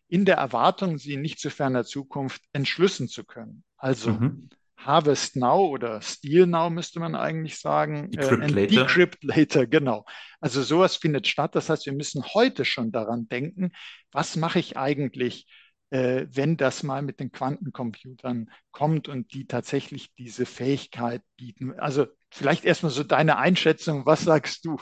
in 0.07 0.25
der 0.25 0.35
Erwartung, 0.37 0.99
sie 0.99 1.17
nicht 1.17 1.39
zu 1.39 1.49
ferner 1.49 1.85
Zukunft 1.85 2.43
entschlüsseln 2.51 3.09
zu 3.09 3.23
können. 3.23 3.63
Also 3.77 4.11
mhm. 4.11 4.49
Harvest 4.77 5.35
Now 5.37 5.65
oder 5.67 6.01
Steal 6.01 6.45
Now 6.45 6.69
müsste 6.69 6.99
man 6.99 7.15
eigentlich 7.15 7.59
sagen. 7.59 8.11
Decrypt, 8.11 8.43
äh, 8.43 8.47
later. 8.47 8.75
Decrypt 8.75 9.23
later, 9.23 9.65
genau. 9.65 10.05
Also 10.39 10.61
sowas 10.61 10.97
findet 10.97 11.27
statt. 11.27 11.55
Das 11.55 11.69
heißt, 11.69 11.85
wir 11.85 11.93
müssen 11.93 12.23
heute 12.33 12.65
schon 12.65 12.91
daran 12.91 13.27
denken, 13.27 13.71
was 14.11 14.35
mache 14.35 14.59
ich 14.59 14.77
eigentlich, 14.77 15.47
wenn 15.93 16.58
das 16.58 16.82
mal 16.82 17.01
mit 17.03 17.19
den 17.19 17.32
Quantencomputern 17.32 18.49
kommt 18.71 19.08
und 19.10 19.34
die 19.34 19.45
tatsächlich 19.45 20.13
diese 20.15 20.45
Fähigkeit 20.45 21.21
bieten. 21.38 21.79
Also 21.79 22.08
vielleicht 22.32 22.65
erstmal 22.65 22.91
so 22.91 23.03
deine 23.03 23.38
Einschätzung, 23.38 24.06
was 24.06 24.23
sagst 24.23 24.65
du? 24.65 24.77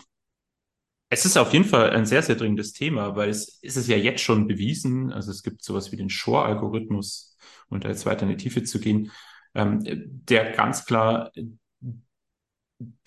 Es 1.10 1.26
ist 1.26 1.36
auf 1.36 1.52
jeden 1.52 1.66
Fall 1.66 1.90
ein 1.90 2.06
sehr, 2.06 2.24
sehr 2.24 2.36
dringendes 2.36 2.72
Thema, 2.72 3.18
weil 3.18 3.30
es 3.30 3.60
ist 3.62 3.76
es 3.76 3.88
ja 3.88 3.98
jetzt 3.98 4.22
schon 4.22 4.48
bewiesen. 4.48 5.12
Also 5.12 5.32
es 5.32 5.44
gibt 5.44 5.62
sowas 5.62 5.92
wie 5.92 5.98
den 5.98 6.10
Shor-Algorithmus, 6.10 7.38
um 7.68 7.82
da 7.82 7.90
jetzt 7.90 8.06
weiter 8.06 8.24
in 8.24 8.30
die 8.30 8.38
Tiefe 8.38 8.64
zu 8.64 8.80
gehen, 8.80 9.12
ähm, 9.54 9.82
der 9.84 10.54
ganz 10.54 10.86
klar 10.86 11.32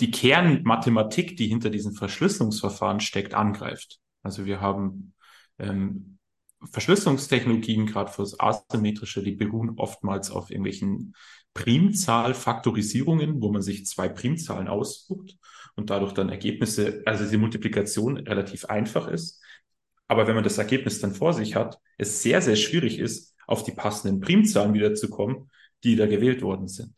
die 0.01 0.11
Kernmathematik, 0.11 1.38
die 1.38 1.47
hinter 1.47 1.71
diesen 1.71 1.95
Verschlüsselungsverfahren 1.95 3.01
steckt, 3.01 3.33
angreift. 3.33 3.99
Also 4.23 4.45
wir 4.45 4.61
haben 4.61 5.14
ähm, 5.59 6.13
Verschlüsselungstechnologien, 6.70 7.87
gerade 7.87 8.11
fürs 8.11 8.38
Asymmetrische, 8.38 9.22
die 9.22 9.33
beruhen 9.33 9.74
oftmals 9.77 10.31
auf 10.31 10.50
irgendwelchen 10.50 11.14
Primzahlfaktorisierungen, 11.55 13.40
wo 13.40 13.53
man 13.53 13.62
sich 13.62 13.87
zwei 13.87 14.09
Primzahlen 14.09 14.68
aussucht 14.68 15.37
und 15.77 15.90
dadurch 15.90 16.12
dann 16.12 16.29
Ergebnisse, 16.29 17.03
also 17.07 17.29
die 17.29 17.37
Multiplikation 17.37 18.16
relativ 18.18 18.64
einfach 18.66 19.09
ist. 19.09 19.42
Aber 20.09 20.27
wenn 20.27 20.35
man 20.35 20.44
das 20.44 20.59
Ergebnis 20.59 21.00
dann 21.00 21.14
vor 21.14 21.33
sich 21.33 21.55
hat, 21.55 21.79
es 21.98 22.22
sehr, 22.22 22.42
sehr 22.42 22.57
schwierig 22.57 22.98
ist, 22.98 23.35
auf 23.46 23.62
die 23.62 23.72
passenden 23.72 24.20
Primzahlen 24.20 24.74
wiederzukommen, 24.74 25.50
die 25.83 25.96
da 25.96 26.07
gewählt 26.07 26.42
worden 26.42 26.68
sind. 26.68 26.94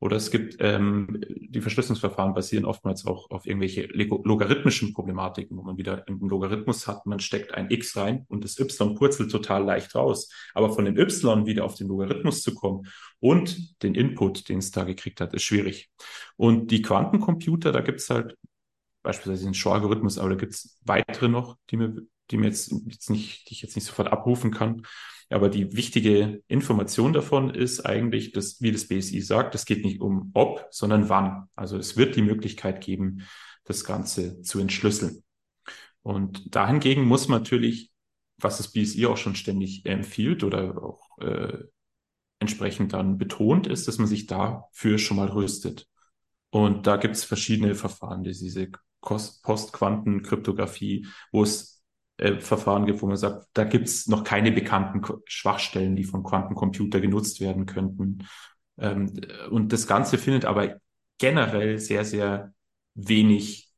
Oder 0.00 0.16
es 0.16 0.30
gibt, 0.30 0.56
ähm, 0.60 1.20
die 1.28 1.60
Verschlüsselungsverfahren 1.60 2.32
basieren 2.32 2.64
oftmals 2.64 3.04
auch 3.04 3.30
auf 3.30 3.46
irgendwelche 3.46 3.86
logarithmischen 3.86 4.92
Problematiken, 4.92 5.56
wo 5.56 5.62
man 5.62 5.76
wieder 5.76 6.04
einen 6.06 6.20
Logarithmus 6.20 6.86
hat, 6.86 7.04
man 7.06 7.18
steckt 7.18 7.54
ein 7.54 7.70
x 7.70 7.96
rein 7.96 8.24
und 8.28 8.44
das 8.44 8.58
y 8.60 8.94
purzelt 8.94 9.32
total 9.32 9.64
leicht 9.64 9.94
raus. 9.96 10.30
Aber 10.54 10.70
von 10.70 10.84
dem 10.84 10.96
y 10.96 11.46
wieder 11.46 11.64
auf 11.64 11.74
den 11.74 11.88
Logarithmus 11.88 12.42
zu 12.42 12.54
kommen 12.54 12.86
und 13.18 13.82
den 13.82 13.94
Input, 13.94 14.48
den 14.48 14.58
es 14.58 14.70
da 14.70 14.84
gekriegt 14.84 15.20
hat, 15.20 15.34
ist 15.34 15.42
schwierig. 15.42 15.90
Und 16.36 16.70
die 16.70 16.82
Quantencomputer, 16.82 17.72
da 17.72 17.80
gibt 17.80 17.98
es 17.98 18.08
halt 18.08 18.36
beispielsweise 19.02 19.44
den 19.44 19.54
Shor-Algorithmus, 19.54 20.18
aber 20.18 20.30
da 20.30 20.34
gibt 20.36 20.52
es 20.52 20.78
weitere 20.84 21.28
noch, 21.28 21.56
die 21.70 21.76
mir, 21.76 21.96
die 22.30 22.36
mir 22.36 22.46
jetzt, 22.46 22.72
jetzt 22.86 23.10
nicht, 23.10 23.48
die 23.48 23.54
ich 23.54 23.62
jetzt 23.62 23.74
nicht 23.74 23.86
sofort 23.86 24.12
abrufen 24.12 24.52
kann. 24.52 24.82
Aber 25.30 25.50
die 25.50 25.76
wichtige 25.76 26.42
Information 26.48 27.12
davon 27.12 27.50
ist 27.50 27.84
eigentlich, 27.84 28.32
dass, 28.32 28.62
wie 28.62 28.72
das 28.72 28.88
BSI 28.88 29.20
sagt, 29.20 29.54
es 29.54 29.66
geht 29.66 29.84
nicht 29.84 30.00
um 30.00 30.30
ob, 30.34 30.66
sondern 30.70 31.08
wann. 31.08 31.48
Also 31.54 31.76
es 31.76 31.96
wird 31.96 32.16
die 32.16 32.22
Möglichkeit 32.22 32.82
geben, 32.82 33.26
das 33.64 33.84
Ganze 33.84 34.40
zu 34.42 34.58
entschlüsseln. 34.58 35.22
Und 36.02 36.54
dahingegen 36.54 37.04
muss 37.04 37.28
man 37.28 37.42
natürlich, 37.42 37.92
was 38.38 38.56
das 38.56 38.72
BSI 38.72 39.06
auch 39.06 39.18
schon 39.18 39.34
ständig 39.34 39.84
empfiehlt 39.84 40.44
oder 40.44 40.82
auch 40.82 41.18
äh, 41.18 41.64
entsprechend 42.38 42.94
dann 42.94 43.18
betont, 43.18 43.66
ist, 43.66 43.88
dass 43.88 43.98
man 43.98 44.06
sich 44.06 44.26
dafür 44.26 44.98
schon 44.98 45.18
mal 45.18 45.28
rüstet. 45.28 45.88
Und 46.50 46.86
da 46.86 46.96
gibt 46.96 47.16
es 47.16 47.24
verschiedene 47.24 47.74
Verfahren, 47.74 48.22
diese 48.22 48.70
Postquantenkryptographie, 49.02 51.06
wo 51.30 51.42
es 51.42 51.77
äh, 52.18 52.40
Verfahren 52.40 52.86
gibt, 52.86 53.00
wo 53.00 53.06
man 53.06 53.16
sagt, 53.16 53.46
da 53.54 53.64
gibt's 53.64 54.06
noch 54.08 54.24
keine 54.24 54.52
bekannten 54.52 55.02
Schwachstellen, 55.26 55.96
die 55.96 56.04
vom 56.04 56.22
Quantencomputer 56.22 57.00
genutzt 57.00 57.40
werden 57.40 57.64
könnten. 57.64 58.26
Ähm, 58.78 59.12
und 59.50 59.72
das 59.72 59.86
Ganze 59.86 60.18
findet 60.18 60.44
aber 60.44 60.76
generell 61.18 61.78
sehr, 61.78 62.04
sehr 62.04 62.52
wenig 62.94 63.70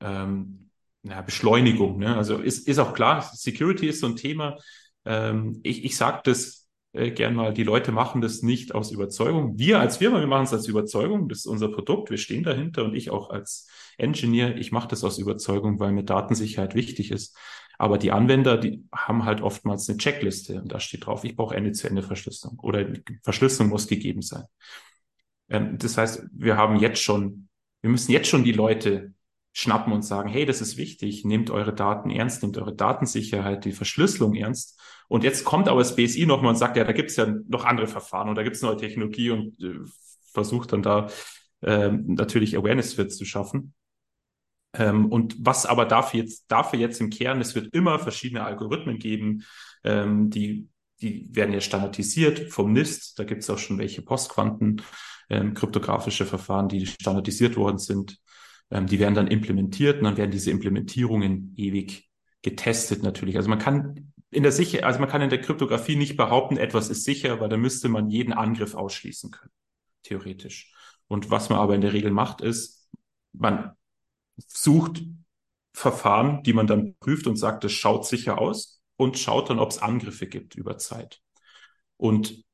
ähm, 0.00 0.70
na, 1.02 1.22
Beschleunigung. 1.22 1.98
Ne? 1.98 2.16
Also 2.16 2.38
ist, 2.38 2.68
ist 2.68 2.78
auch 2.78 2.94
klar, 2.94 3.22
Security 3.22 3.88
ist 3.88 4.00
so 4.00 4.06
ein 4.06 4.16
Thema. 4.16 4.56
Ähm, 5.04 5.60
ich 5.62 5.84
ich 5.84 5.96
sage 5.96 6.20
das 6.24 6.68
äh, 6.92 7.10
gern 7.10 7.34
mal, 7.34 7.54
die 7.54 7.62
Leute 7.62 7.92
machen 7.92 8.20
das 8.20 8.42
nicht 8.42 8.74
aus 8.74 8.90
Überzeugung. 8.90 9.58
Wir 9.58 9.80
als 9.80 9.98
Firma, 9.98 10.20
wir 10.20 10.26
machen 10.26 10.44
es 10.44 10.52
als 10.52 10.66
Überzeugung. 10.68 11.28
Das 11.28 11.38
ist 11.38 11.46
unser 11.46 11.68
Produkt, 11.68 12.10
wir 12.10 12.18
stehen 12.18 12.42
dahinter 12.42 12.84
und 12.84 12.94
ich 12.94 13.10
auch 13.10 13.30
als 13.30 13.68
Engineer, 13.98 14.56
ich 14.56 14.72
mache 14.72 14.88
das 14.88 15.04
aus 15.04 15.18
Überzeugung, 15.18 15.78
weil 15.78 15.92
mir 15.92 16.04
Datensicherheit 16.04 16.74
wichtig 16.74 17.10
ist. 17.10 17.36
Aber 17.80 17.96
die 17.96 18.12
Anwender, 18.12 18.58
die 18.58 18.84
haben 18.92 19.24
halt 19.24 19.40
oftmals 19.40 19.88
eine 19.88 19.96
Checkliste 19.96 20.60
und 20.60 20.70
da 20.70 20.78
steht 20.80 21.06
drauf, 21.06 21.24
ich 21.24 21.34
brauche 21.34 21.56
Ende-zu-Ende-Verschlüsselung 21.56 22.58
oder 22.58 22.86
Verschlüsselung 23.22 23.70
muss 23.70 23.86
gegeben 23.86 24.20
sein. 24.20 24.44
Ähm, 25.48 25.78
das 25.78 25.96
heißt, 25.96 26.26
wir 26.30 26.58
haben 26.58 26.76
jetzt 26.76 27.00
schon, 27.00 27.48
wir 27.80 27.88
müssen 27.88 28.12
jetzt 28.12 28.28
schon 28.28 28.44
die 28.44 28.52
Leute 28.52 29.14
schnappen 29.54 29.94
und 29.94 30.02
sagen, 30.02 30.28
hey, 30.28 30.44
das 30.44 30.60
ist 30.60 30.76
wichtig, 30.76 31.24
nehmt 31.24 31.48
eure 31.48 31.72
Daten 31.72 32.10
ernst, 32.10 32.42
nehmt 32.42 32.58
eure 32.58 32.74
Datensicherheit, 32.74 33.64
die 33.64 33.72
Verschlüsselung 33.72 34.34
ernst. 34.34 34.78
Und 35.08 35.24
jetzt 35.24 35.46
kommt 35.46 35.66
aber 35.66 35.78
das 35.78 35.96
BSI 35.96 36.26
nochmal 36.26 36.50
und 36.50 36.58
sagt, 36.58 36.76
ja, 36.76 36.84
da 36.84 36.92
gibt 36.92 37.08
es 37.08 37.16
ja 37.16 37.34
noch 37.48 37.64
andere 37.64 37.86
Verfahren 37.86 38.28
und 38.28 38.34
da 38.34 38.42
gibt 38.42 38.56
es 38.56 38.62
neue 38.62 38.76
Technologie 38.76 39.30
und 39.30 39.58
äh, 39.58 39.78
versucht 40.34 40.74
dann 40.74 40.82
da 40.82 41.08
äh, 41.62 41.88
natürlich 41.88 42.58
Awareness 42.58 42.92
für 42.92 43.08
zu 43.08 43.24
schaffen. 43.24 43.72
Ähm, 44.74 45.06
und 45.06 45.34
was 45.38 45.66
aber 45.66 45.84
dafür 45.84 46.20
jetzt, 46.20 46.44
dafür 46.48 46.78
jetzt 46.78 47.00
im 47.00 47.10
Kern, 47.10 47.40
es 47.40 47.54
wird 47.54 47.74
immer 47.74 47.98
verschiedene 47.98 48.44
Algorithmen 48.44 48.98
geben, 48.98 49.44
ähm, 49.84 50.30
die, 50.30 50.68
die 51.00 51.28
werden 51.30 51.52
ja 51.52 51.60
standardisiert 51.60 52.52
vom 52.52 52.72
NIST. 52.72 53.18
Da 53.18 53.24
gibt 53.24 53.42
es 53.42 53.50
auch 53.50 53.58
schon 53.58 53.78
welche 53.78 54.02
Postquanten, 54.02 54.82
ähm, 55.28 55.54
kryptografische 55.54 56.26
Verfahren, 56.26 56.68
die 56.68 56.86
standardisiert 56.86 57.56
worden 57.56 57.78
sind. 57.78 58.18
Ähm, 58.70 58.86
die 58.86 58.98
werden 58.98 59.14
dann 59.14 59.26
implementiert 59.26 59.98
und 59.98 60.04
dann 60.04 60.16
werden 60.16 60.30
diese 60.30 60.50
Implementierungen 60.50 61.54
ewig 61.56 62.08
getestet 62.42 63.02
natürlich. 63.02 63.36
Also 63.36 63.48
man 63.48 63.58
kann 63.58 64.12
in 64.30 64.44
der 64.44 64.52
Sicher 64.52 64.86
also 64.86 65.00
man 65.00 65.08
kann 65.08 65.22
in 65.22 65.30
der 65.30 65.40
Kryptographie 65.40 65.96
nicht 65.96 66.16
behaupten, 66.16 66.56
etwas 66.56 66.88
ist 66.88 67.04
sicher, 67.04 67.40
weil 67.40 67.48
da 67.48 67.56
müsste 67.56 67.88
man 67.88 68.08
jeden 68.10 68.32
Angriff 68.32 68.74
ausschließen 68.74 69.32
können, 69.32 69.52
theoretisch. 70.04 70.72
Und 71.08 71.30
was 71.30 71.48
man 71.48 71.58
aber 71.58 71.74
in 71.74 71.80
der 71.80 71.92
Regel 71.92 72.12
macht, 72.12 72.40
ist, 72.40 72.88
man 73.32 73.72
sucht 74.46 75.02
Verfahren, 75.72 76.42
die 76.42 76.52
man 76.52 76.66
dann 76.66 76.96
prüft 76.98 77.26
und 77.26 77.36
sagt, 77.36 77.64
es 77.64 77.72
schaut 77.72 78.06
sicher 78.06 78.38
aus 78.38 78.82
und 78.96 79.18
schaut 79.18 79.50
dann, 79.50 79.58
ob 79.58 79.70
es 79.70 79.78
Angriffe 79.78 80.26
gibt 80.26 80.54
über 80.54 80.78
Zeit. 80.78 81.20
Und 81.96 82.44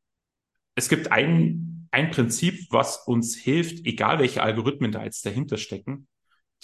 es 0.74 0.88
gibt 0.88 1.10
ein, 1.10 1.88
ein 1.90 2.10
Prinzip, 2.10 2.66
was 2.70 2.98
uns 3.06 3.34
hilft, 3.34 3.86
egal 3.86 4.18
welche 4.18 4.42
Algorithmen 4.42 4.92
da 4.92 5.02
jetzt 5.02 5.24
dahinter 5.24 5.56
stecken, 5.56 6.06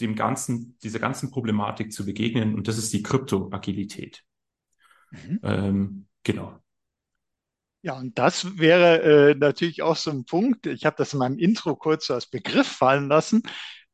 dem 0.01 0.15
ganzen, 0.15 0.79
dieser 0.83 0.99
ganzen 0.99 1.31
Problematik 1.31 1.93
zu 1.93 2.05
begegnen. 2.05 2.55
Und 2.55 2.69
das 2.69 2.79
ist 2.79 2.93
die 2.93 3.03
Kryptoagilität. 3.03 4.23
Mhm. 5.11 5.41
Ähm, 5.43 6.07
genau. 6.23 6.59
Ja, 7.83 7.99
und 7.99 8.17
das 8.17 8.59
wäre 8.59 9.31
äh, 9.31 9.35
natürlich 9.35 9.83
auch 9.83 9.97
so 9.97 10.11
ein 10.13 10.25
Punkt. 10.25 10.67
Ich 10.67 10.87
habe 10.87 10.97
das 10.97 11.15
in 11.15 11.19
meinem 11.19 11.39
Intro 11.39 11.75
kurz 11.75 12.07
so 12.07 12.15
als 12.15 12.27
Begriff 12.27 12.69
fallen 12.69 13.09
lassen, 13.09 13.43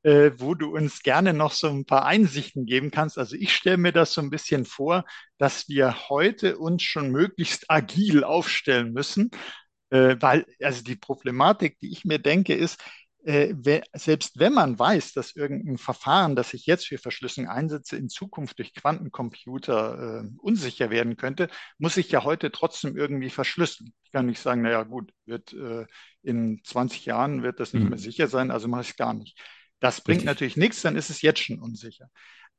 äh, 0.03 0.31
wo 0.39 0.55
du 0.55 0.75
uns 0.75 1.03
gerne 1.03 1.33
noch 1.35 1.53
so 1.53 1.69
ein 1.69 1.85
paar 1.85 2.05
Einsichten 2.05 2.67
geben 2.67 2.91
kannst. 2.91 3.19
Also 3.19 3.37
ich 3.37 3.55
stelle 3.55 3.79
mir 3.79 3.93
das 3.93 4.13
so 4.13 4.21
ein 4.21 4.31
bisschen 4.31 4.65
vor, 4.65 5.05
dass 5.39 5.69
wir 5.69 6.09
heute 6.09 6.59
uns 6.59 6.83
schon 6.83 7.11
möglichst 7.11 7.71
agil 7.71 8.25
aufstellen 8.25 8.93
müssen, 8.93 9.31
äh, 9.91 10.17
weil 10.21 10.47
also 10.63 10.83
die 10.83 10.97
Problematik, 10.97 11.79
die 11.81 11.91
ich 11.91 12.05
mir 12.05 12.19
denke, 12.19 12.55
ist, 12.55 12.81
äh, 13.25 13.55
selbst 13.95 14.39
wenn 14.39 14.55
man 14.55 14.79
weiß, 14.79 15.13
dass 15.13 15.35
irgendein 15.35 15.77
Verfahren, 15.77 16.37
das 16.37 16.55
ich 16.55 16.67
jetzt 16.67 16.87
für 16.87 16.99
Verschlüsselung 16.99 17.51
einsetze, 17.51 17.97
in 17.97 18.09
Zukunft 18.09 18.59
durch 18.59 18.73
Quantencomputer 18.75 20.23
äh, 20.23 20.29
unsicher 20.39 20.91
werden 20.91 21.17
könnte, 21.17 21.49
muss 21.79 21.97
ich 21.97 22.11
ja 22.11 22.25
heute 22.25 22.51
trotzdem 22.53 22.97
irgendwie 22.97 23.31
verschlüsseln. 23.31 23.93
Ich 24.05 24.13
kann 24.13 24.27
nicht 24.27 24.41
sagen, 24.41 24.63
naja 24.63 24.85
gut, 24.85 25.13
wird 25.27 25.53
äh, 25.53 25.87
in 26.23 26.63
20 26.65 27.05
Jahren 27.07 27.43
wird 27.43 27.61
das 27.61 27.75
nicht 27.75 27.83
mhm. 27.83 27.91
mehr 27.91 27.99
sicher 27.99 28.29
sein, 28.29 28.51
also 28.51 28.69
mache 28.69 28.83
ich 28.83 28.91
es 28.91 28.97
gar 28.97 29.13
nicht. 29.13 29.39
Das 29.81 30.01
bringt 30.01 30.19
Richtig. 30.19 30.27
natürlich 30.27 30.57
nichts, 30.57 30.83
dann 30.83 30.97
ist 30.97 31.11
es 31.11 31.23
jetzt 31.23 31.41
schon 31.41 31.61
unsicher 31.61 32.11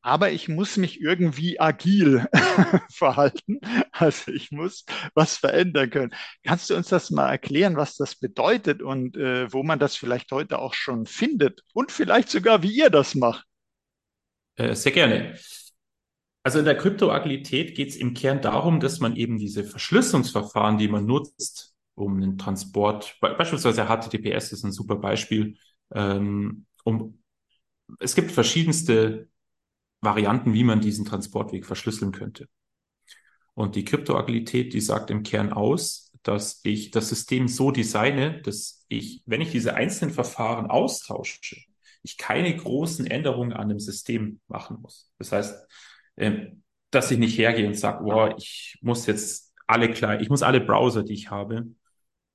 aber 0.01 0.31
ich 0.31 0.47
muss 0.47 0.77
mich 0.77 1.01
irgendwie 1.01 1.59
agil 1.59 2.25
verhalten. 2.91 3.59
Also 3.91 4.31
ich 4.31 4.51
muss 4.51 4.85
was 5.13 5.37
verändern 5.37 5.89
können. 5.89 6.15
Kannst 6.43 6.69
du 6.69 6.75
uns 6.75 6.87
das 6.87 7.11
mal 7.11 7.29
erklären, 7.29 7.75
was 7.75 7.95
das 7.97 8.15
bedeutet 8.15 8.81
und 8.81 9.17
äh, 9.17 9.51
wo 9.51 9.63
man 9.63 9.79
das 9.79 9.95
vielleicht 9.95 10.31
heute 10.31 10.59
auch 10.59 10.73
schon 10.73 11.05
findet 11.05 11.63
und 11.73 11.91
vielleicht 11.91 12.29
sogar, 12.29 12.63
wie 12.63 12.71
ihr 12.71 12.89
das 12.89 13.15
macht? 13.15 13.45
Äh, 14.55 14.75
sehr 14.75 14.91
gerne. 14.91 15.37
Also 16.43 16.59
in 16.59 16.65
der 16.65 16.77
Kryptoagilität 16.77 17.75
geht 17.75 17.89
es 17.89 17.97
im 17.97 18.13
Kern 18.13 18.41
darum, 18.41 18.79
dass 18.79 19.01
man 19.01 19.15
eben 19.17 19.37
diese 19.37 19.65
Verschlüsselungsverfahren, 19.65 20.77
die 20.77 20.87
man 20.87 21.05
nutzt, 21.05 21.75
um 21.95 22.21
den 22.21 22.37
Transport, 22.37 23.17
beispielsweise 23.19 23.87
HTTPS 23.87 24.53
ist 24.53 24.63
ein 24.63 24.71
super 24.71 24.95
Beispiel, 24.95 25.57
ähm, 25.93 26.65
um 26.83 27.19
es 27.99 28.15
gibt 28.15 28.31
verschiedenste 28.31 29.27
Varianten, 30.01 30.53
wie 30.53 30.63
man 30.63 30.81
diesen 30.81 31.05
Transportweg 31.05 31.65
verschlüsseln 31.65 32.11
könnte. 32.11 32.47
Und 33.53 33.75
die 33.75 33.83
Kryptoagilität, 33.83 34.73
die 34.73 34.81
sagt 34.81 35.09
im 35.11 35.23
Kern 35.23 35.51
aus, 35.51 36.13
dass 36.23 36.61
ich 36.63 36.91
das 36.91 37.09
System 37.09 37.47
so 37.47 37.71
designe, 37.71 38.41
dass 38.41 38.85
ich, 38.87 39.23
wenn 39.25 39.41
ich 39.41 39.51
diese 39.51 39.75
einzelnen 39.75 40.13
Verfahren 40.13 40.67
austausche, 40.67 41.57
ich 42.03 42.17
keine 42.17 42.55
großen 42.55 43.05
Änderungen 43.07 43.53
an 43.53 43.69
dem 43.69 43.79
System 43.79 44.39
machen 44.47 44.77
muss. 44.81 45.11
Das 45.17 45.31
heißt, 45.31 45.67
ähm, 46.17 46.63
dass 46.91 47.11
ich 47.11 47.17
nicht 47.17 47.37
hergehe 47.37 47.67
und 47.67 47.77
sage, 47.77 48.03
boah, 48.03 48.35
ich 48.37 48.77
muss 48.81 49.05
jetzt 49.05 49.53
alle 49.67 49.91
klein, 49.91 50.21
ich 50.21 50.29
muss 50.29 50.41
alle 50.41 50.61
Browser, 50.61 51.03
die 51.03 51.13
ich 51.13 51.29
habe, 51.29 51.67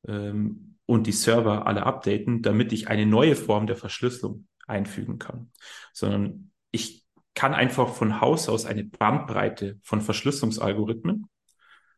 ähm, 0.06 0.73
und 0.86 1.06
die 1.06 1.12
Server 1.12 1.66
alle 1.66 1.84
updaten, 1.84 2.42
damit 2.42 2.72
ich 2.72 2.88
eine 2.88 3.06
neue 3.06 3.36
Form 3.36 3.66
der 3.66 3.76
Verschlüsselung 3.76 4.46
einfügen 4.66 5.18
kann. 5.18 5.50
Sondern 5.92 6.52
ich 6.70 7.04
kann 7.34 7.54
einfach 7.54 7.94
von 7.94 8.20
Haus 8.20 8.48
aus 8.48 8.64
eine 8.64 8.84
Bandbreite 8.84 9.78
von 9.82 10.00
Verschlüsselungsalgorithmen, 10.00 11.28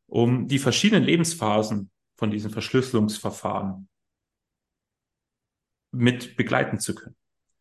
um 0.07 0.49
die 0.49 0.59
verschiedenen 0.59 1.05
Lebensphasen 1.05 1.91
von 2.17 2.31
diesen 2.31 2.51
Verschlüsselungsverfahren 2.51 3.89
mit 5.93 6.37
begleiten 6.37 6.79
zu 6.79 6.95
können. 6.95 7.17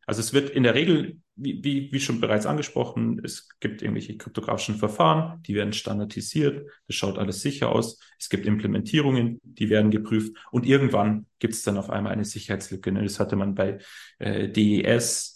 Also 0.06 0.22
es 0.22 0.34
wird 0.34 0.50
in 0.52 0.64
der 0.64 0.76
Regel, 0.76 1.18
wie, 1.36 1.64
wie, 1.64 1.92
wie 1.92 2.00
schon 2.00 2.22
bereits 2.22 2.46
angesprochen, 2.46 3.22
es 3.24 3.50
gibt 3.60 3.82
irgendwelche 3.82 4.18
kryptografischen 4.18 4.76
Verfahren, 4.76 5.42
die 5.44 5.56
werden 5.56 5.74
standardisiert, 5.74 6.70
das 6.88 6.96
schaut 6.96 7.18
alles 7.18 7.42
sicher 7.42 7.70
aus. 7.72 8.00
Es 8.20 8.30
gibt 8.30 8.46
Implementierungen, 8.46 9.40
die 9.44 9.70
werden 9.70 9.92
geprüft 9.92 10.36
und 10.52 10.66
irgendwann 10.66 11.26
gibt 11.40 11.56
es 11.56 11.64
dann 11.64 11.78
auf 11.78 11.90
einmal 11.90 12.14
eine 12.14 12.26
Sicherheitslücke. 12.26 12.92
Ne? 12.92 13.04
Das 13.04 13.20
hatte 13.20 13.36
man 13.36 13.56
bei 13.56 13.80
äh, 14.20 14.48
DES, 14.50 15.36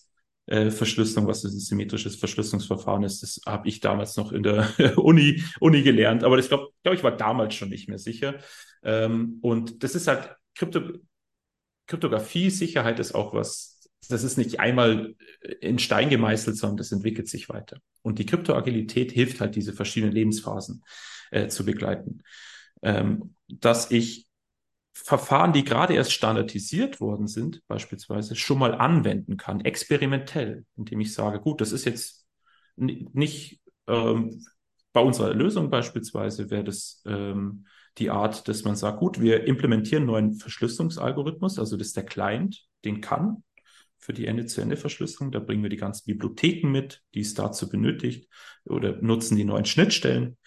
äh, 0.50 0.72
Verschlüsselung, 0.72 1.28
was 1.28 1.44
ein 1.44 1.52
symmetrisches 1.52 2.16
Verschlüsselungsverfahren 2.16 3.04
ist. 3.04 3.22
Das 3.22 3.42
habe 3.46 3.68
ich 3.68 3.82
damals 3.82 4.18
noch 4.18 4.32
in 4.32 4.44
der 4.44 4.68
Uni, 4.98 5.44
Uni 5.60 5.84
gelernt, 5.84 6.24
aber 6.24 6.40
ich 6.40 6.48
glaube, 6.48 6.70
glaub, 6.84 6.96
ich 6.96 7.04
war 7.04 7.16
damals 7.16 7.56
schon 7.56 7.70
nicht 7.70 7.88
mehr 7.88 8.00
sicher. 8.00 8.40
Ähm, 8.84 9.38
und 9.42 9.84
das 9.84 9.96
ist 9.96 10.08
halt 10.08 10.36
Krypto, 10.56 10.82
Kryptographie, 11.86 12.50
Sicherheit 12.50 13.00
ist 13.00 13.14
auch 13.14 13.34
was, 13.34 13.69
das 14.08 14.24
ist 14.24 14.38
nicht 14.38 14.60
einmal 14.60 15.16
in 15.62 15.80
Stein 15.80 16.10
gemeißelt, 16.10 16.58
sondern 16.58 16.78
das 16.78 16.92
entwickelt 16.92 17.28
sich 17.28 17.50
weiter. 17.50 17.80
Und 18.02 18.20
die 18.20 18.26
Kryptoagilität 18.26 19.12
hilft 19.12 19.42
halt, 19.42 19.56
diese 19.56 19.74
verschiedenen 19.74 20.14
Lebensphasen 20.14 20.84
äh, 21.32 21.48
zu 21.48 21.66
begleiten. 21.66 22.24
Ähm, 22.82 23.36
dass 23.48 23.92
ich 23.92 24.28
Verfahren, 24.94 25.54
die 25.54 25.64
gerade 25.64 25.94
erst 25.94 26.12
standardisiert 26.12 27.00
worden 27.00 27.28
sind, 27.28 27.62
beispielsweise 27.68 28.36
schon 28.36 28.60
mal 28.60 28.76
anwenden 28.76 29.38
kann, 29.38 29.62
experimentell, 29.62 30.66
indem 30.76 31.00
ich 31.02 31.14
sage, 31.14 31.40
gut, 31.40 31.62
das 31.62 31.72
ist 31.72 31.86
jetzt 31.86 32.26
nicht 32.76 33.62
ähm, 33.88 34.46
bei 34.92 35.02
unserer 35.02 35.34
Lösung 35.34 35.70
beispielsweise 35.70 36.50
wäre 36.50 36.64
das 36.64 37.02
ähm, 37.06 37.66
die 37.98 38.10
Art, 38.10 38.48
dass 38.48 38.64
man 38.64 38.76
sagt, 38.76 39.00
gut, 39.00 39.20
wir 39.20 39.46
implementieren 39.46 40.04
einen 40.04 40.12
neuen 40.12 40.34
Verschlüsselungsalgorithmus, 40.34 41.60
also 41.60 41.78
dass 41.78 41.94
der 41.94 42.06
Client 42.06 42.66
den 42.86 43.02
kann 43.02 43.44
für 44.00 44.14
die 44.14 44.26
Ende-zu-Ende-Verschlüsselung. 44.26 45.32
Da 45.32 45.40
bringen 45.40 45.64
wir 45.64 45.70
die 45.70 45.78
ganzen 45.78 46.06
Bibliotheken 46.06 46.72
mit, 46.72 47.04
die 47.14 47.22
es 47.22 47.34
dazu 47.34 47.70
benötigt, 47.70 48.30
oder 48.66 48.98
nutzen 49.02 49.36
die 49.36 49.44
neuen 49.44 49.66
Schnittstellen, 49.66 50.38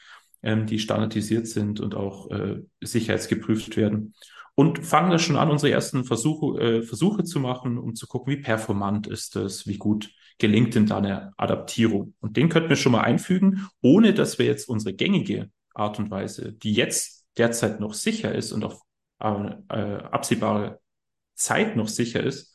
ähm, 0.43 0.67
die 0.67 0.79
standardisiert 0.79 1.47
sind 1.47 1.81
und 1.81 1.95
auch 1.95 2.31
äh, 2.31 2.63
sicherheitsgeprüft 2.81 3.77
werden 3.77 4.15
und 4.55 4.85
fangen 4.85 5.11
da 5.11 5.19
schon 5.19 5.37
an, 5.37 5.51
unsere 5.51 5.73
ersten 5.73 6.05
Versuche, 6.05 6.61
äh, 6.61 6.83
Versuche 6.83 7.25
zu 7.25 7.41
machen, 7.41 7.79
um 7.79 7.95
zu 7.95 8.07
gucken, 8.07 8.33
wie 8.33 8.41
performant 8.41 9.07
ist 9.07 9.37
das, 9.37 9.67
wie 9.67 9.79
gut 9.79 10.11
gelingt 10.39 10.75
denn 10.75 10.87
da 10.87 10.99
eine 10.99 11.33
Adaptierung. 11.37 12.15
Und 12.21 12.37
den 12.37 12.49
könnten 12.49 12.69
wir 12.69 12.77
schon 12.77 12.93
mal 12.93 13.03
einfügen, 13.03 13.69
ohne 13.81 14.13
dass 14.13 14.39
wir 14.39 14.47
jetzt 14.47 14.69
unsere 14.69 14.95
gängige 14.95 15.51
Art 15.75 15.99
und 15.99 16.11
Weise, 16.11 16.53
die 16.53 16.73
jetzt 16.73 17.27
derzeit 17.39 17.81
noch 17.81 17.95
sicher 17.95 18.35
ist 18.35 18.53
und 18.53 18.65
auf 18.65 18.81
äh, 19.21 19.27
äh 19.27 19.97
absehbare 20.03 20.81
Zeit 21.35 21.77
noch 21.77 21.89
sicher 21.89 22.23
ist, 22.23 22.52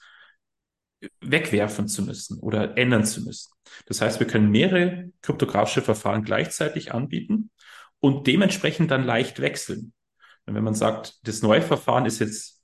wegwerfen 1.22 1.88
zu 1.88 2.04
müssen 2.04 2.40
oder 2.40 2.78
ändern 2.78 3.06
zu 3.06 3.24
müssen. 3.24 3.52
Das 3.86 4.02
heißt, 4.02 4.20
wir 4.20 4.28
können 4.28 4.50
mehrere 4.50 5.12
kryptografische 5.22 5.82
Verfahren 5.82 6.24
gleichzeitig 6.24 6.94
anbieten 6.94 7.52
und 8.00 8.28
dementsprechend 8.28 8.92
dann 8.92 9.06
leicht 9.06 9.40
wechseln. 9.40 9.94
Und 10.46 10.56
wenn 10.56 10.64
man 10.64 10.76
sagt, 10.76 11.20
das 11.24 11.42
neue 11.42 11.62
Verfahren 11.62 12.06
ist 12.06 12.20
jetzt, 12.20 12.64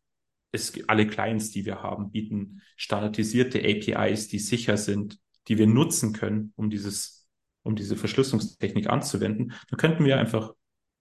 ist 0.51 0.89
alle 0.89 1.07
Clients, 1.07 1.51
die 1.51 1.65
wir 1.65 1.81
haben, 1.81 2.11
bieten 2.11 2.61
standardisierte 2.77 3.59
APIs, 3.59 4.27
die 4.27 4.39
sicher 4.39 4.77
sind, 4.77 5.19
die 5.47 5.57
wir 5.57 5.67
nutzen 5.67 6.13
können, 6.13 6.53
um 6.55 6.69
dieses, 6.69 7.27
um 7.63 7.75
diese 7.75 7.95
Verschlüsselungstechnik 7.95 8.89
anzuwenden, 8.89 9.53
dann 9.69 9.77
könnten 9.77 10.05
wir 10.05 10.17
einfach 10.17 10.53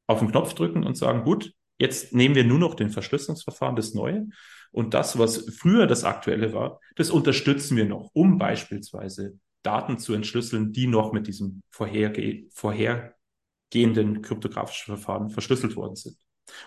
auf 0.07 0.19
den 0.19 0.31
Knopf 0.31 0.55
drücken 0.55 0.85
und 0.85 0.97
sagen, 0.97 1.25
gut, 1.25 1.53
jetzt 1.79 2.13
nehmen 2.13 2.35
wir 2.35 2.45
nur 2.45 2.59
noch 2.59 2.75
den 2.75 2.91
Verschlüsselungsverfahren, 2.91 3.77
das 3.77 3.95
Neue. 3.95 4.27
Und 4.73 4.95
das, 4.95 5.19
was 5.19 5.47
früher 5.57 5.87
das 5.87 6.05
Aktuelle 6.05 6.53
war, 6.53 6.81
das 6.97 7.11
unterstützen 7.11 7.77
wir 7.77 7.85
noch, 7.85 8.11
um 8.15 8.39
beispielsweise 8.39 9.39
Daten 9.63 9.99
zu 9.99 10.15
entschlüsseln, 10.15 10.73
die 10.73 10.87
noch 10.87 11.13
mit 11.13 11.27
diesem 11.27 11.63
vorherge 11.71 12.47
vorhergehenden 12.51 14.23
kryptografischen 14.23 14.97
Verfahren 14.97 15.31
verschlüsselt 15.31 15.77
worden 15.77 15.95
sind. 15.95 16.17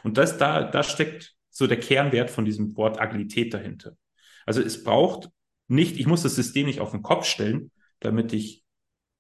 Und 0.04 0.18
das, 0.18 0.38
da, 0.38 0.64
da 0.64 0.84
steckt 0.84 1.36
so 1.50 1.68
der 1.68 1.80
Kernwert 1.80 2.30
von 2.30 2.46
diesem 2.46 2.76
Wort 2.78 3.00
Agilität 3.00 3.54
dahinter. 3.54 3.98
Also 4.46 4.62
es 4.62 4.84
braucht 4.84 5.30
nicht, 5.68 5.98
ich 5.98 6.08
muss 6.08 6.24
das 6.24 6.36
System 6.36 6.68
nicht 6.68 6.80
auf 6.80 6.92
den 6.92 7.02
Kopf 7.02 7.26
stellen, 7.26 7.72
damit 8.00 8.34
ich 8.34 8.64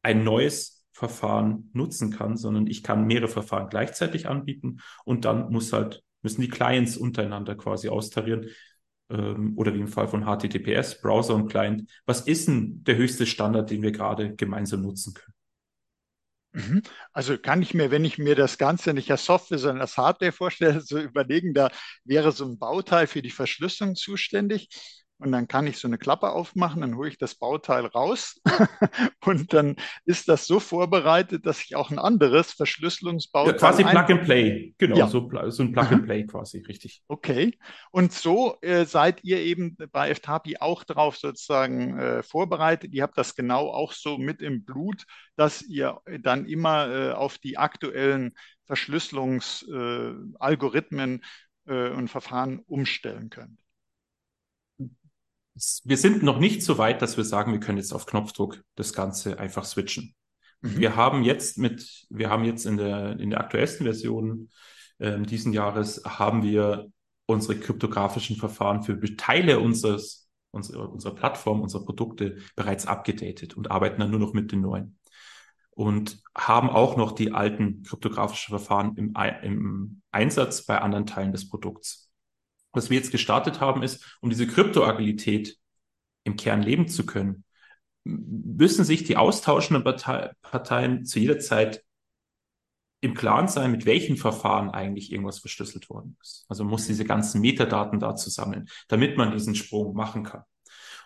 ein 0.04 0.24
neues 0.24 0.86
Verfahren 0.92 1.70
nutzen 1.74 2.12
kann, 2.12 2.38
sondern 2.38 2.68
ich 2.68 2.84
kann 2.84 3.08
mehrere 3.08 3.28
Verfahren 3.28 3.70
gleichzeitig 3.70 4.28
anbieten 4.28 4.78
und 5.04 5.26
dann 5.26 5.52
muss 5.52 5.74
halt, 5.74 6.04
müssen 6.22 6.42
die 6.42 6.48
Clients 6.48 6.96
untereinander 6.96 7.56
quasi 7.56 7.90
austarieren. 7.90 8.50
Ähm, 9.10 9.54
oder 9.58 9.74
wie 9.74 9.80
im 9.80 9.88
Fall 9.88 10.08
von 10.08 10.24
HTTPS, 10.24 11.02
Browser 11.02 11.36
und 11.36 11.48
Client. 11.50 11.90
Was 12.06 12.22
ist 12.22 12.48
denn 12.48 12.84
der 12.84 12.98
höchste 12.98 13.26
Standard, 13.26 13.70
den 13.70 13.82
wir 13.82 13.92
gerade 13.92 14.36
gemeinsam 14.36 14.82
nutzen 14.82 15.14
können? 15.14 15.34
Mhm. 16.56 16.82
Also 17.12 17.38
kann 17.38 17.62
ich 17.62 17.74
mir, 17.74 17.92
wenn 17.92 18.06
ich 18.06 18.18
mir 18.18 18.36
das 18.36 18.58
Ganze 18.58 18.94
nicht 18.94 19.12
als 19.12 19.26
Software, 19.26 19.58
sondern 19.58 19.82
als 19.82 19.98
Hardware 19.98 20.32
vorstelle, 20.32 20.80
so 20.82 20.98
überlegen, 20.98 21.54
da 21.54 21.70
wäre 22.06 22.32
so 22.32 22.46
ein 22.46 22.58
Bauteil 22.58 23.08
für 23.08 23.22
die 23.22 23.30
Verschlüsselung 23.30 23.96
zuständig. 23.96 24.70
Und 25.18 25.32
dann 25.32 25.48
kann 25.48 25.66
ich 25.66 25.78
so 25.78 25.88
eine 25.88 25.98
Klappe 25.98 26.32
aufmachen, 26.32 26.82
dann 26.82 26.98
hole 26.98 27.08
ich 27.08 27.18
das 27.18 27.36
Bauteil 27.36 27.86
raus 27.86 28.42
und 29.26 29.54
dann 29.54 29.78
ist 30.06 30.28
das 30.28 30.46
so 30.46 30.60
vorbereitet, 30.60 31.46
dass 31.46 31.62
ich 31.62 31.74
auch 31.76 31.92
ein 31.92 32.00
anderes 32.00 32.52
Verschlüsselungsbauteil. 32.54 33.54
Ja, 33.54 33.60
quasi 33.60 33.84
Plug 33.84 34.10
and 34.10 34.24
Play, 34.24 34.74
genau, 34.78 34.98
ja. 34.98 35.08
so, 35.08 35.30
so, 35.50 35.64
ein 35.64 35.72
Plug 35.72 35.88
and 35.92 36.06
Play 36.06 36.26
quasi, 36.26 36.60
richtig. 36.60 37.02
Okay. 37.08 37.58
Und 37.92 38.12
so 38.12 38.58
äh, 38.62 38.84
seid 38.86 39.24
ihr 39.24 39.40
eben 39.40 39.78
bei 39.92 40.14
FTAPI 40.14 40.58
auch 40.60 40.84
darauf 40.84 41.18
sozusagen 41.18 41.98
äh, 41.98 42.22
vorbereitet. 42.24 42.94
Ihr 42.94 43.04
habt 43.04 43.18
das 43.18 43.36
genau 43.36 43.70
auch 43.70 43.94
so 43.94 44.18
mit 44.18 44.42
im 44.42 44.66
Blut, 44.66 45.06
dass 45.36 45.62
ihr 45.62 46.02
dann 46.22 46.46
immer 46.46 46.90
äh, 46.90 47.12
auf 47.12 47.38
die 47.38 47.58
aktuellen 47.58 48.34
Verschlüsselungsalgorithmen 48.66 51.24
äh, 51.68 51.90
und 51.90 52.10
Verfahren 52.10 52.60
umstellen 52.68 53.30
könnt 53.30 53.65
wir 55.56 55.98
sind 55.98 56.22
noch 56.22 56.40
nicht 56.40 56.64
so 56.64 56.78
weit, 56.78 57.02
dass 57.02 57.16
wir 57.18 57.24
sagen, 57.24 57.54
wir 57.54 57.60
können 57.60 57.78
jetzt 57.78 57.94
auf 57.94 58.06
Knopfdruck 58.06 58.62
das 58.76 58.94
Ganze 58.94 59.40
einfach 59.40 59.64
switchen. 59.64 60.14
Mhm. 60.62 60.80
Wir 60.80 60.96
haben 60.96 61.24
jetzt 61.24 61.58
mit, 61.58 62.06
wir 62.10 62.30
haben 62.30 62.44
jetzt 62.44 62.66
in 62.66 62.78
der, 62.78 63.20
in 63.20 63.30
der 63.30 63.40
aktuellsten 63.40 63.86
Version 63.86 64.50
äh, 65.00 65.20
diesen 65.22 65.54
Jahres 65.54 66.04
haben 66.06 66.44
wir 66.44 66.92
unsere 67.26 67.58
kryptografischen 67.58 68.36
Verfahren 68.36 68.84
für 68.84 69.00
Teile 69.16 69.60
unseres, 69.60 70.30
unserer, 70.52 70.92
unserer 70.92 71.16
Plattform, 71.16 71.62
unserer 71.62 71.86
Produkte 71.86 72.38
bereits 72.56 72.86
abgedatet 72.86 73.56
und 73.56 73.72
arbeiten 73.72 74.00
dann 74.00 74.12
nur 74.12 74.20
noch 74.20 74.34
mit 74.34 74.52
den 74.52 74.62
neuen. 74.62 75.00
Und 75.72 76.22
haben 76.38 76.70
auch 76.70 76.96
noch 76.96 77.12
die 77.12 77.34
alten 77.34 77.84
kryptografischen 77.84 78.52
Verfahren 78.52 78.96
im, 78.96 79.14
im 79.42 80.02
Einsatz 80.12 80.66
bei 80.66 80.80
anderen 80.80 81.06
Teilen 81.06 81.34
des 81.34 81.50
Produkts 81.50 82.05
was 82.76 82.90
wir 82.90 82.98
jetzt 82.98 83.12
gestartet 83.12 83.62
haben, 83.62 83.84
ist, 83.84 84.18
um 84.22 84.30
diese 84.30 84.48
Kryptoagilität 84.48 85.58
im 86.24 86.36
Kern 86.36 86.62
leben 86.62 86.88
zu 86.88 87.06
können, 87.06 87.44
müssen 88.04 88.86
sich 88.86 89.04
die 89.04 89.18
austauschenden 89.18 89.84
Parteien 89.84 91.06
zu 91.06 91.20
jeder 91.20 91.40
Zeit 91.40 91.84
im 93.02 93.14
Klaren 93.14 93.48
sein, 93.48 93.72
mit 93.72 93.86
welchen 93.86 94.18
Verfahren 94.18 94.70
eigentlich 94.70 95.12
irgendwas 95.12 95.40
verschlüsselt 95.40 95.90
worden 95.90 96.18
ist. 96.22 96.46
Also 96.48 96.64
muss 96.64 96.88
diese 96.88 97.06
ganzen 97.06 97.42
Metadaten 97.42 98.00
dazu 98.00 98.30
sammeln, 98.30 98.68
damit 98.88 99.18
man 99.18 99.32
diesen 99.32 99.56
Sprung 99.56 99.96
machen 99.96 100.24
kann. 100.24 100.44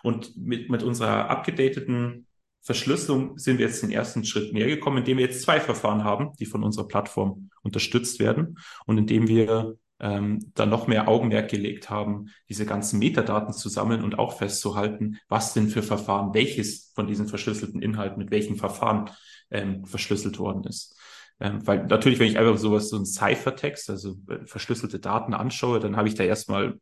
Und 0.02 0.36
mit, 0.36 0.70
mit 0.70 0.82
unserer 0.82 1.28
abgedateten 1.28 2.26
Verschlüsselung 2.62 3.38
sind 3.38 3.58
wir 3.58 3.66
jetzt 3.66 3.82
den 3.82 3.90
ersten 3.90 4.24
Schritt 4.24 4.52
näher 4.52 4.68
gekommen, 4.68 4.98
indem 4.98 5.18
wir 5.18 5.26
jetzt 5.26 5.42
zwei 5.42 5.60
Verfahren 5.60 6.04
haben, 6.04 6.32
die 6.38 6.46
von 6.46 6.62
unserer 6.62 6.88
Plattform 6.88 7.50
unterstützt 7.62 8.18
werden 8.18 8.58
und 8.86 8.98
indem 8.98 9.28
wir 9.28 9.76
ähm, 10.00 10.52
dann 10.54 10.70
noch 10.70 10.86
mehr 10.86 11.08
Augenmerk 11.08 11.50
gelegt 11.50 11.90
haben, 11.90 12.30
diese 12.48 12.66
ganzen 12.66 12.98
Metadaten 12.98 13.52
zu 13.52 13.68
sammeln 13.68 14.02
und 14.02 14.18
auch 14.18 14.38
festzuhalten, 14.38 15.18
was 15.28 15.52
denn 15.52 15.68
für 15.68 15.82
Verfahren, 15.82 16.34
welches 16.34 16.92
von 16.94 17.06
diesen 17.06 17.28
verschlüsselten 17.28 17.82
Inhalten 17.82 18.18
mit 18.18 18.30
welchen 18.30 18.56
Verfahren 18.56 19.10
ähm, 19.50 19.84
verschlüsselt 19.84 20.38
worden 20.38 20.64
ist. 20.64 20.96
Ähm, 21.38 21.66
weil 21.66 21.86
natürlich, 21.86 22.18
wenn 22.18 22.28
ich 22.28 22.38
einfach 22.38 22.58
sowas, 22.58 22.88
so 22.88 22.96
ein 22.96 23.06
Ciphertext, 23.06 23.90
also 23.90 24.16
äh, 24.28 24.46
verschlüsselte 24.46 25.00
Daten 25.00 25.34
anschaue, 25.34 25.80
dann 25.80 25.96
habe 25.96 26.08
ich 26.08 26.14
da 26.14 26.24
erstmal 26.24 26.78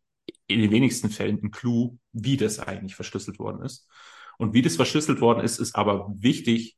in 0.47 0.61
den 0.61 0.71
wenigsten 0.71 1.11
Fällen 1.11 1.39
einen 1.41 1.51
Clou, 1.51 1.99
wie 2.13 2.37
das 2.37 2.59
eigentlich 2.59 2.95
verschlüsselt 2.95 3.39
worden 3.39 3.63
ist. 3.63 3.89
Und 4.39 4.55
wie 4.55 4.63
das 4.63 4.77
verschlüsselt 4.77 5.21
worden 5.21 5.45
ist, 5.45 5.59
ist 5.59 5.75
aber 5.75 6.13
wichtig, 6.17 6.78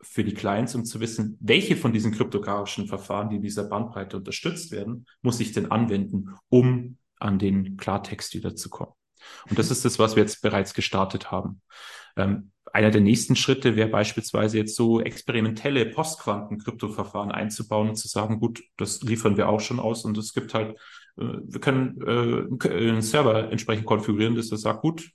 für 0.00 0.24
die 0.24 0.34
Clients, 0.34 0.74
um 0.74 0.84
zu 0.84 1.00
wissen, 1.00 1.36
welche 1.40 1.76
von 1.76 1.92
diesen 1.92 2.12
kryptografischen 2.12 2.86
Verfahren, 2.86 3.30
die 3.30 3.36
in 3.36 3.42
dieser 3.42 3.64
Bandbreite 3.64 4.16
unterstützt 4.16 4.70
werden, 4.70 5.06
muss 5.22 5.40
ich 5.40 5.52
denn 5.52 5.70
anwenden, 5.70 6.30
um 6.48 6.98
an 7.18 7.38
den 7.38 7.76
Klartext 7.76 8.34
wiederzukommen. 8.34 8.94
Und 9.48 9.58
das 9.58 9.70
ist 9.70 9.84
das, 9.84 9.98
was 9.98 10.16
wir 10.16 10.22
jetzt 10.22 10.42
bereits 10.42 10.74
gestartet 10.74 11.30
haben. 11.30 11.60
Ähm, 12.16 12.52
einer 12.72 12.90
der 12.90 13.00
nächsten 13.00 13.36
Schritte 13.36 13.76
wäre 13.76 13.88
beispielsweise 13.88 14.58
jetzt 14.58 14.76
so 14.76 15.00
experimentelle 15.00 15.86
Postquanten-Kryptoverfahren 15.86 17.30
einzubauen 17.30 17.88
und 17.88 17.96
zu 17.96 18.08
sagen, 18.08 18.38
gut, 18.38 18.62
das 18.76 19.02
liefern 19.02 19.36
wir 19.36 19.48
auch 19.48 19.60
schon 19.60 19.80
aus 19.80 20.04
und 20.04 20.18
es 20.18 20.34
gibt 20.34 20.52
halt, 20.52 20.76
äh, 21.16 21.38
wir 21.42 21.60
können 21.60 22.00
äh, 22.02 22.68
einen 22.68 23.02
Server 23.02 23.50
entsprechend 23.50 23.86
konfigurieren, 23.86 24.34
dass 24.34 24.50
er 24.50 24.58
sagt, 24.58 24.82
gut, 24.82 25.10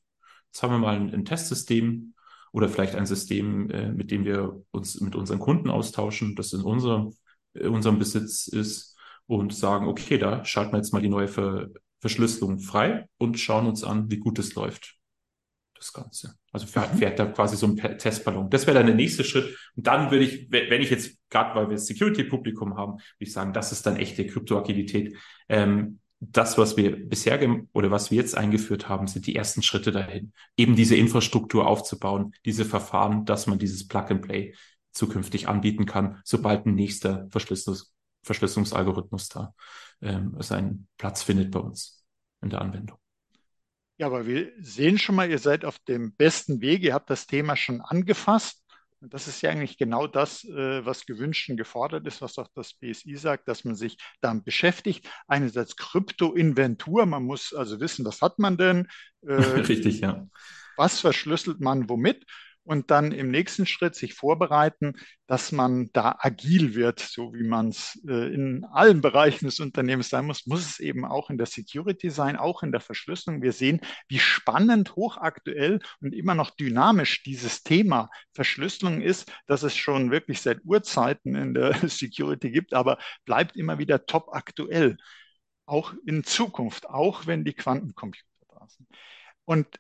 jetzt 0.48 0.64
haben 0.64 0.72
wir 0.72 0.80
mal 0.80 0.96
ein, 0.96 1.14
ein 1.14 1.26
Testsystem, 1.26 2.16
oder 2.52 2.70
vielleicht 2.70 2.96
ein 2.96 3.06
System, 3.06 3.70
äh, 3.70 3.92
mit 3.92 4.12
dem 4.12 4.26
wir 4.26 4.62
uns 4.72 5.00
mit 5.02 5.16
unseren 5.16 5.40
Kunden 5.40 5.70
austauschen, 5.70 6.36
das 6.36 6.54
in 6.54 6.62
unserem, 6.62 7.16
in 7.54 7.70
unserem 7.70 8.00
Besitz 8.00 8.48
ist 8.48 8.98
und 9.28 9.54
sagen, 9.54 9.88
okay, 9.88 10.18
da 10.18 10.44
schalten 10.44 10.74
wir 10.74 10.78
jetzt 10.78 10.94
mal 10.94 11.02
die 11.02 11.10
neue 11.10 11.28
Ver 11.28 11.70
Verschlüsselung 12.02 12.60
frei 12.60 13.08
und 13.20 13.40
schauen 13.40 13.68
uns 13.68 13.84
an, 13.84 14.10
wie 14.10 14.18
gut 14.18 14.40
es 14.40 14.56
läuft. 14.56 14.96
Das 15.76 15.94
Ganze. 15.94 16.36
Also 16.52 16.68
fährt, 16.68 16.94
mhm. 16.94 16.98
fährt 16.98 17.20
da 17.20 17.26
quasi 17.28 17.56
so 17.56 17.68
ein 17.68 17.76
Testballon. 17.76 18.50
Das 18.50 18.68
wäre 18.68 18.78
dann 18.78 18.88
der 18.88 18.96
nächste 18.96 19.24
Schritt. 19.24 19.58
Und 19.76 19.88
dann 19.88 20.12
würde 20.12 20.26
ich, 20.26 20.52
wenn 20.52 20.82
ich 20.82 20.90
jetzt, 20.90 21.18
gerade 21.30 21.56
weil 21.56 21.70
wir 21.70 21.78
Security-Publikum 21.78 22.76
haben, 22.76 22.94
würde 22.94 23.04
ich 23.20 23.32
sagen, 23.32 23.54
das 23.54 23.72
ist 23.72 23.86
dann 23.86 23.98
echte 23.98 24.26
Kryptoagilität. 24.26 25.16
Ähm, 25.48 26.01
das, 26.24 26.58
was 26.58 26.78
wir 26.78 27.10
bisher 27.10 27.40
oder 27.74 27.90
was 27.90 28.12
wir 28.12 28.18
jetzt 28.18 28.38
eingeführt 28.38 28.88
haben, 28.88 29.08
sind 29.08 29.26
die 29.26 29.36
ersten 29.36 29.64
Schritte 29.64 29.92
dahin, 29.92 30.34
eben 30.56 30.76
diese 30.76 30.96
Infrastruktur 30.96 31.68
aufzubauen, 31.68 32.34
diese 32.46 32.64
Verfahren, 32.64 33.26
dass 33.26 33.48
man 33.48 33.58
dieses 33.58 33.88
Plug-and-Play 33.88 34.54
zukünftig 34.92 35.48
anbieten 35.48 35.86
kann, 35.86 36.22
sobald 36.24 36.66
ein 36.66 36.76
nächster 36.76 37.28
Verschlüsselungs 37.32 37.94
Verschlüsselungsalgorithmus 38.24 39.30
da 39.30 39.56
ähm, 40.00 40.36
seinen 40.42 40.88
Platz 41.00 41.24
findet 41.24 41.50
bei 41.50 41.60
uns 41.60 42.06
in 42.44 42.52
der 42.52 42.62
Anwendung. 42.62 43.00
Ja, 43.98 44.06
aber 44.06 44.28
wir 44.28 44.52
sehen 44.60 45.00
schon 45.00 45.16
mal, 45.16 45.28
ihr 45.28 45.40
seid 45.40 45.66
auf 45.66 45.80
dem 45.80 46.14
besten 46.14 46.62
Weg. 46.62 46.84
Ihr 46.84 46.94
habt 46.94 47.10
das 47.10 47.26
Thema 47.26 47.56
schon 47.56 47.82
angefasst. 47.82 48.64
Und 49.02 49.16
das 49.16 49.28
ist 49.28 49.42
ja 49.42 49.50
eigentlich 49.50 49.78
genau 49.80 50.06
das, 50.06 50.44
äh, 50.46 50.86
was 50.86 51.08
gewünscht 51.08 51.50
und 51.50 51.58
gefordert 51.58 52.06
ist, 52.06 52.22
was 52.22 52.38
auch 52.38 52.48
das 52.54 52.74
BSI 52.76 53.18
sagt, 53.18 53.48
dass 53.48 53.64
man 53.64 53.76
sich 53.76 53.98
damit 54.22 54.46
beschäftigt. 54.46 55.10
Einerseits 55.28 55.76
Kryptoinventur, 55.76 57.08
man 57.08 57.24
muss 57.24 57.52
also 57.54 57.80
wissen, 57.80 58.06
was 58.06 58.22
hat 58.22 58.38
man 58.38 58.58
denn? 58.58 58.88
Äh, 59.26 59.34
Richtig, 59.68 60.02
ja. 60.02 60.28
Was 60.78 61.00
verschlüsselt 61.00 61.60
man 61.60 61.90
womit? 61.90 62.26
Und 62.64 62.92
dann 62.92 63.12
im 63.12 63.32
nächsten 63.32 63.66
Schritt 63.66 63.96
sich 63.96 64.14
vorbereiten, 64.14 64.94
dass 65.28 65.52
man 65.52 65.90
da 65.94 66.16
agil 66.20 66.76
wird, 66.76 67.00
so 67.00 67.34
wie 67.34 67.44
man 67.44 67.70
es 67.70 68.00
äh, 68.08 68.34
in 68.34 68.66
allen 68.66 69.02
Bereichen 69.02 69.46
des 69.46 69.60
Unternehmens 69.60 70.10
sein 70.10 70.26
muss, 70.26 70.46
muss 70.46 70.66
es 70.66 70.80
eben 70.80 71.06
auch 71.06 71.30
in 71.30 71.38
der 71.38 71.48
Security 71.48 72.10
sein, 72.10 72.36
auch 72.36 72.64
in 72.64 72.72
der 72.72 72.82
Verschlüsselung. 72.82 73.42
Wir 73.42 73.54
sehen, 73.54 73.82
wie 74.08 74.20
spannend, 74.20 74.96
hochaktuell 74.96 75.80
und 76.02 76.14
immer 76.14 76.36
noch 76.36 76.52
dynamisch 76.52 77.24
dieses 77.24 77.64
Thema 77.64 78.10
Verschlüsselung 78.34 79.02
ist, 79.02 79.32
dass 79.48 79.64
es 79.64 79.76
schon 79.76 80.12
wirklich 80.12 80.42
seit 80.42 80.64
Urzeiten 80.64 81.36
in 81.36 81.54
der 81.54 81.74
Security 81.90 82.52
gibt, 82.52 82.74
aber 82.74 82.98
bleibt 83.26 83.56
immer 83.56 83.80
wieder 83.80 84.06
top 84.06 84.30
aktuell, 84.34 84.98
auch 85.66 85.94
in 86.06 86.24
Zukunft, 86.24 86.88
auch 86.88 87.26
wenn 87.26 87.44
die 87.46 87.54
Quantencomputer 87.54 88.26
da 88.50 88.68
sind. 88.68 88.88
Und 89.46 89.80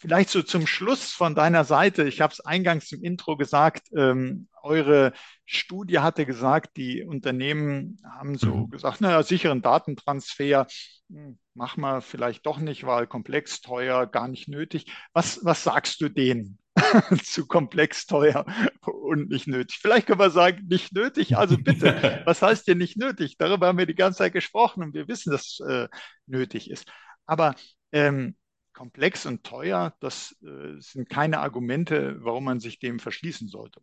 Vielleicht 0.00 0.30
so 0.30 0.42
zum 0.42 0.66
Schluss 0.68 1.10
von 1.10 1.34
deiner 1.34 1.64
Seite. 1.64 2.06
Ich 2.06 2.20
habe 2.20 2.32
es 2.32 2.40
eingangs 2.40 2.92
im 2.92 3.02
Intro 3.02 3.36
gesagt. 3.36 3.88
Ähm, 3.96 4.48
eure 4.62 5.12
Studie 5.44 5.98
hatte 5.98 6.24
gesagt, 6.24 6.76
die 6.76 7.02
Unternehmen 7.02 7.98
haben 8.04 8.36
so 8.38 8.54
mhm. 8.54 8.70
gesagt, 8.70 9.00
naja, 9.00 9.22
sicheren 9.24 9.60
Datentransfer 9.60 10.68
hm, 11.10 11.38
machen 11.54 11.80
wir 11.80 12.00
vielleicht 12.00 12.46
doch 12.46 12.58
nicht, 12.58 12.84
weil 12.86 13.08
komplex, 13.08 13.60
teuer, 13.60 14.06
gar 14.06 14.28
nicht 14.28 14.46
nötig. 14.46 14.86
Was, 15.12 15.44
was 15.44 15.64
sagst 15.64 16.00
du 16.00 16.08
denen? 16.08 16.58
zu 17.24 17.46
komplex, 17.46 18.06
teuer 18.06 18.46
und 18.82 19.30
nicht 19.30 19.48
nötig. 19.48 19.78
Vielleicht 19.80 20.06
können 20.06 20.20
wir 20.20 20.30
sagen, 20.30 20.66
nicht 20.68 20.92
nötig. 20.92 21.36
Also 21.36 21.58
bitte, 21.58 22.22
was 22.24 22.40
heißt 22.40 22.68
denn 22.68 22.78
nicht 22.78 22.96
nötig? 22.96 23.36
Darüber 23.36 23.66
haben 23.66 23.78
wir 23.78 23.86
die 23.86 23.96
ganze 23.96 24.18
Zeit 24.18 24.32
gesprochen 24.32 24.84
und 24.84 24.94
wir 24.94 25.08
wissen, 25.08 25.32
dass 25.32 25.58
es 25.58 25.60
äh, 25.68 25.88
nötig 26.26 26.70
ist. 26.70 26.86
Aber 27.26 27.56
ähm, 27.90 28.36
komplex 28.78 29.26
und 29.26 29.42
teuer, 29.42 29.92
das 29.98 30.36
äh, 30.40 30.78
sind 30.78 31.10
keine 31.10 31.40
Argumente, 31.40 32.16
warum 32.20 32.44
man 32.44 32.60
sich 32.60 32.78
dem 32.78 33.00
verschließen 33.00 33.48
sollte. 33.48 33.80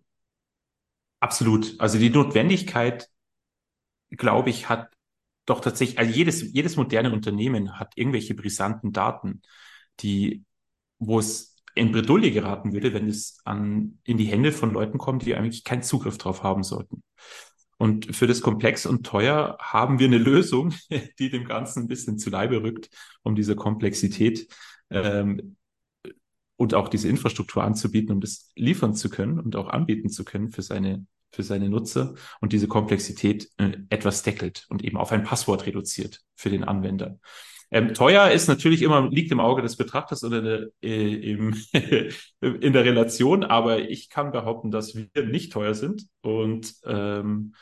Absolut. 1.19 1.75
Also 1.79 1.99
die 1.99 2.09
Notwendigkeit, 2.09 3.09
glaube 4.11 4.51
ich, 4.51 4.69
hat 4.69 4.95
doch 5.45 5.59
tatsächlich, 5.59 5.99
also 5.99 6.13
jedes, 6.13 6.53
jedes 6.53 6.77
moderne 6.77 7.11
Unternehmen 7.11 7.77
hat 7.77 7.91
irgendwelche 7.97 8.35
brisanten 8.35 8.93
Daten, 8.93 9.41
die, 9.99 10.45
wo 10.97 11.19
es 11.19 11.57
in 11.75 11.91
Bredouille 11.91 12.31
geraten 12.31 12.71
würde, 12.71 12.93
wenn 12.93 13.09
es 13.09 13.41
an, 13.43 13.99
in 14.05 14.15
die 14.17 14.25
Hände 14.25 14.53
von 14.53 14.71
Leuten 14.71 14.97
kommt, 14.97 15.25
die 15.25 15.35
eigentlich 15.35 15.65
keinen 15.65 15.83
Zugriff 15.83 16.17
drauf 16.17 16.41
haben 16.41 16.63
sollten. 16.63 17.03
Und 17.77 18.15
für 18.15 18.27
das 18.27 18.39
Komplex 18.39 18.85
und 18.85 19.05
teuer 19.05 19.57
haben 19.59 19.99
wir 19.99 20.07
eine 20.07 20.17
Lösung, 20.17 20.73
die 21.19 21.29
dem 21.29 21.43
Ganzen 21.43 21.83
ein 21.83 21.87
bisschen 21.89 22.17
zu 22.17 22.29
Leibe 22.29 22.63
rückt, 22.63 22.89
um 23.23 23.35
diese 23.35 23.57
Komplexität 23.57 24.47
ähm, 24.89 25.55
und 26.57 26.73
auch 26.73 26.87
diese 26.87 27.09
Infrastruktur 27.09 27.63
anzubieten, 27.63 28.13
um 28.13 28.21
das 28.21 28.51
liefern 28.55 28.93
zu 28.93 29.09
können 29.09 29.39
und 29.39 29.55
auch 29.55 29.69
anbieten 29.69 30.09
zu 30.09 30.23
können 30.23 30.51
für 30.51 30.61
seine 30.61 31.05
für 31.31 31.43
seine 31.43 31.69
Nutzer 31.69 32.15
und 32.39 32.53
diese 32.53 32.67
Komplexität 32.67 33.49
äh, 33.57 33.77
etwas 33.89 34.23
deckelt 34.23 34.65
und 34.69 34.83
eben 34.83 34.97
auf 34.97 35.11
ein 35.11 35.23
Passwort 35.23 35.65
reduziert 35.65 36.21
für 36.35 36.49
den 36.49 36.63
Anwender. 36.63 37.19
Ähm, 37.71 37.93
teuer 37.93 38.31
ist 38.31 38.47
natürlich 38.47 38.81
immer, 38.81 39.09
liegt 39.09 39.31
im 39.31 39.39
Auge 39.39 39.61
des 39.61 39.75
Betrachters 39.75 40.23
oder 40.23 40.41
der, 40.41 40.67
äh, 40.81 41.31
im, 41.31 41.55
in 42.41 42.73
der 42.73 42.85
Relation, 42.85 43.43
aber 43.43 43.89
ich 43.89 44.09
kann 44.09 44.31
behaupten, 44.31 44.71
dass 44.71 44.95
wir 44.95 45.25
nicht 45.25 45.51
teuer 45.51 45.73
sind 45.73 46.07
und 46.21 46.73
ähm, 46.85 47.53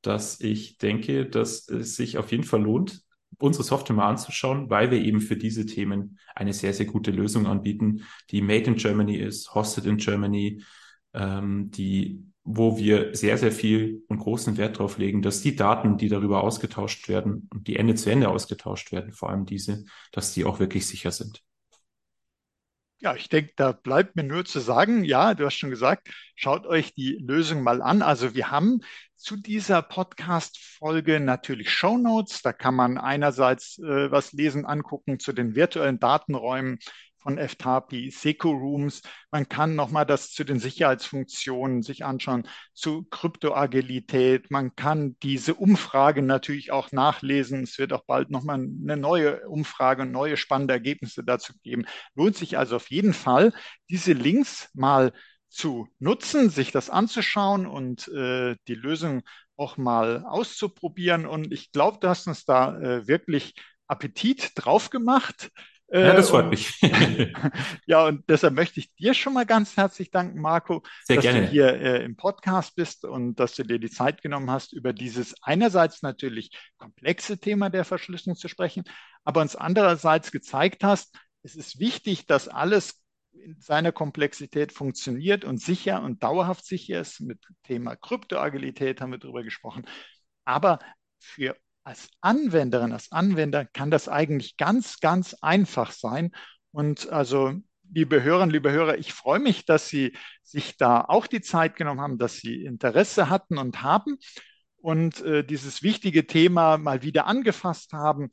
dass 0.00 0.40
ich 0.40 0.78
denke, 0.78 1.26
dass 1.26 1.68
es 1.68 1.96
sich 1.96 2.18
auf 2.18 2.30
jeden 2.30 2.44
Fall 2.44 2.62
lohnt, 2.62 3.02
unsere 3.38 3.64
Software 3.64 3.96
mal 3.96 4.08
anzuschauen, 4.08 4.70
weil 4.70 4.90
wir 4.90 5.00
eben 5.00 5.20
für 5.20 5.36
diese 5.36 5.66
Themen 5.66 6.18
eine 6.34 6.52
sehr, 6.52 6.74
sehr 6.74 6.86
gute 6.86 7.10
Lösung 7.10 7.46
anbieten, 7.46 8.04
die 8.30 8.42
made 8.42 8.64
in 8.64 8.76
Germany 8.76 9.16
ist, 9.16 9.54
hosted 9.54 9.86
in 9.86 9.96
Germany, 9.96 10.62
ähm, 11.14 11.70
die 11.70 12.24
wo 12.50 12.78
wir 12.78 13.14
sehr, 13.14 13.36
sehr 13.36 13.52
viel 13.52 14.04
und 14.08 14.20
großen 14.20 14.56
Wert 14.56 14.76
darauf 14.76 14.96
legen, 14.96 15.20
dass 15.20 15.42
die 15.42 15.54
Daten, 15.54 15.98
die 15.98 16.08
darüber 16.08 16.42
ausgetauscht 16.42 17.06
werden 17.06 17.46
und 17.52 17.68
die 17.68 17.76
Ende 17.76 17.94
zu 17.94 18.08
Ende 18.10 18.30
ausgetauscht 18.30 18.90
werden, 18.90 19.12
vor 19.12 19.28
allem 19.28 19.44
diese, 19.44 19.84
dass 20.12 20.32
die 20.32 20.46
auch 20.46 20.58
wirklich 20.58 20.86
sicher 20.86 21.10
sind. 21.10 21.42
Ja, 23.00 23.14
ich 23.14 23.28
denke, 23.28 23.52
da 23.54 23.72
bleibt 23.72 24.16
mir 24.16 24.24
nur 24.24 24.46
zu 24.46 24.60
sagen, 24.60 25.04
ja, 25.04 25.34
du 25.34 25.44
hast 25.44 25.56
schon 25.56 25.68
gesagt, 25.68 26.08
schaut 26.34 26.66
euch 26.66 26.94
die 26.94 27.18
Lösung 27.20 27.62
mal 27.62 27.82
an. 27.82 28.00
Also 28.00 28.34
wir 28.34 28.50
haben 28.50 28.80
zu 29.18 29.36
dieser 29.36 29.82
Podcast-Folge 29.82 31.20
natürlich 31.20 31.70
Show 31.70 31.98
Notes. 31.98 32.40
Da 32.42 32.52
kann 32.52 32.74
man 32.74 32.98
einerseits 32.98 33.78
äh, 33.78 34.10
was 34.10 34.32
lesen, 34.32 34.64
angucken 34.64 35.18
zu 35.18 35.32
den 35.32 35.56
virtuellen 35.56 35.98
Datenräumen 35.98 36.78
von 37.18 37.36
FTAPI, 37.36 38.10
Seco 38.10 38.50
Rooms. 38.50 39.02
Man 39.32 39.48
kann 39.48 39.74
nochmal 39.74 40.06
das 40.06 40.30
zu 40.30 40.44
den 40.44 40.60
Sicherheitsfunktionen 40.60 41.82
sich 41.82 42.04
anschauen, 42.04 42.46
zu 42.72 43.02
Kryptoagilität. 43.10 44.52
Man 44.52 44.76
kann 44.76 45.16
diese 45.22 45.54
Umfrage 45.54 46.22
natürlich 46.22 46.70
auch 46.70 46.92
nachlesen. 46.92 47.64
Es 47.64 47.76
wird 47.78 47.92
auch 47.92 48.04
bald 48.06 48.30
nochmal 48.30 48.60
eine 48.60 48.96
neue 48.96 49.48
Umfrage 49.48 50.02
und 50.02 50.12
neue 50.12 50.36
spannende 50.36 50.74
Ergebnisse 50.74 51.24
dazu 51.24 51.52
geben. 51.64 51.86
Lohnt 52.14 52.36
sich 52.36 52.56
also 52.56 52.76
auf 52.76 52.88
jeden 52.88 53.14
Fall, 53.14 53.52
diese 53.90 54.12
Links 54.12 54.70
mal 54.74 55.12
zu 55.48 55.88
nutzen, 55.98 56.50
sich 56.50 56.72
das 56.72 56.90
anzuschauen 56.90 57.66
und 57.66 58.08
äh, 58.08 58.56
die 58.68 58.74
Lösung 58.74 59.22
auch 59.56 59.76
mal 59.76 60.24
auszuprobieren. 60.24 61.26
Und 61.26 61.52
ich 61.52 61.72
glaube, 61.72 61.98
du 62.00 62.08
hast 62.08 62.26
uns 62.26 62.44
da 62.44 62.78
äh, 62.78 63.08
wirklich 63.08 63.54
Appetit 63.86 64.52
drauf 64.54 64.90
gemacht. 64.90 65.50
Ja, 65.90 66.12
das 66.12 66.28
freut 66.28 66.44
und, 66.44 66.50
mich. 66.50 66.78
ja, 67.86 68.06
und 68.06 68.22
deshalb 68.28 68.52
möchte 68.52 68.78
ich 68.78 68.94
dir 68.96 69.14
schon 69.14 69.32
mal 69.32 69.46
ganz 69.46 69.74
herzlich 69.78 70.10
danken, 70.10 70.38
Marco, 70.38 70.82
Sehr 71.04 71.16
dass 71.16 71.22
gerne. 71.22 71.40
du 71.40 71.46
hier 71.46 71.80
äh, 71.80 72.04
im 72.04 72.14
Podcast 72.14 72.76
bist 72.76 73.06
und 73.06 73.36
dass 73.36 73.54
du 73.54 73.62
dir 73.62 73.78
die 73.78 73.90
Zeit 73.90 74.20
genommen 74.20 74.50
hast, 74.50 74.74
über 74.74 74.92
dieses 74.92 75.34
einerseits 75.42 76.02
natürlich 76.02 76.50
komplexe 76.76 77.38
Thema 77.38 77.70
der 77.70 77.86
Verschlüsselung 77.86 78.36
zu 78.36 78.48
sprechen, 78.48 78.84
aber 79.24 79.40
uns 79.40 79.56
andererseits 79.56 80.30
gezeigt 80.30 80.84
hast, 80.84 81.16
es 81.42 81.56
ist 81.56 81.80
wichtig, 81.80 82.26
dass 82.26 82.48
alles 82.48 83.00
in 83.42 83.60
seiner 83.60 83.92
Komplexität 83.92 84.72
funktioniert 84.72 85.44
und 85.44 85.60
sicher 85.60 86.02
und 86.02 86.22
dauerhaft 86.22 86.64
sicher 86.64 87.00
ist. 87.00 87.20
Mit 87.20 87.38
Thema 87.64 87.96
Kryptoagilität 87.96 89.00
haben 89.00 89.12
wir 89.12 89.18
darüber 89.18 89.42
gesprochen. 89.42 89.86
Aber 90.44 90.78
für 91.18 91.56
als 91.84 92.10
Anwenderin, 92.20 92.92
als 92.92 93.12
Anwender 93.12 93.64
kann 93.64 93.90
das 93.90 94.08
eigentlich 94.08 94.56
ganz, 94.56 95.00
ganz 95.00 95.34
einfach 95.40 95.92
sein. 95.92 96.32
Und 96.70 97.08
also, 97.08 97.54
liebe 97.90 98.22
Hörerinnen, 98.22 98.52
liebe 98.52 98.70
Hörer, 98.70 98.98
ich 98.98 99.14
freue 99.14 99.38
mich, 99.38 99.64
dass 99.64 99.88
Sie 99.88 100.14
sich 100.42 100.76
da 100.76 101.00
auch 101.00 101.26
die 101.26 101.40
Zeit 101.40 101.76
genommen 101.76 102.00
haben, 102.00 102.18
dass 102.18 102.36
Sie 102.36 102.64
Interesse 102.64 103.30
hatten 103.30 103.56
und 103.56 103.82
haben 103.82 104.18
und 104.76 105.20
äh, 105.22 105.44
dieses 105.44 105.82
wichtige 105.82 106.26
Thema 106.26 106.78
mal 106.78 107.02
wieder 107.02 107.26
angefasst 107.26 107.92
haben. 107.92 108.30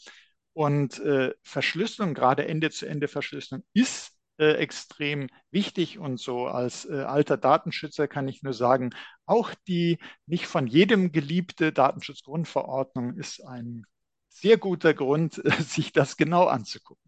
Und 0.54 1.00
äh, 1.00 1.34
Verschlüsselung, 1.44 2.14
gerade 2.14 2.48
Ende-zu-Ende-Verschlüsselung, 2.48 3.64
ist 3.74 4.15
äh, 4.38 4.54
extrem 4.54 5.30
wichtig 5.52 6.00
und 6.00 6.20
so 6.20 6.48
als 6.48 6.86
äh, 6.86 7.02
alter 7.04 7.38
Datenschützer 7.38 8.08
kann 8.08 8.28
ich 8.28 8.44
nur 8.44 8.54
sagen, 8.54 8.92
auch 9.26 9.54
die 9.68 10.00
nicht 10.26 10.48
von 10.48 10.68
jedem 10.68 11.12
geliebte 11.12 11.72
Datenschutzgrundverordnung 11.72 13.16
ist 13.18 13.42
ein 13.46 13.86
sehr 14.30 14.58
guter 14.58 14.94
Grund, 14.94 15.42
sich 15.60 15.94
das 15.94 16.18
genau 16.18 16.46
anzugucken. 16.46 17.05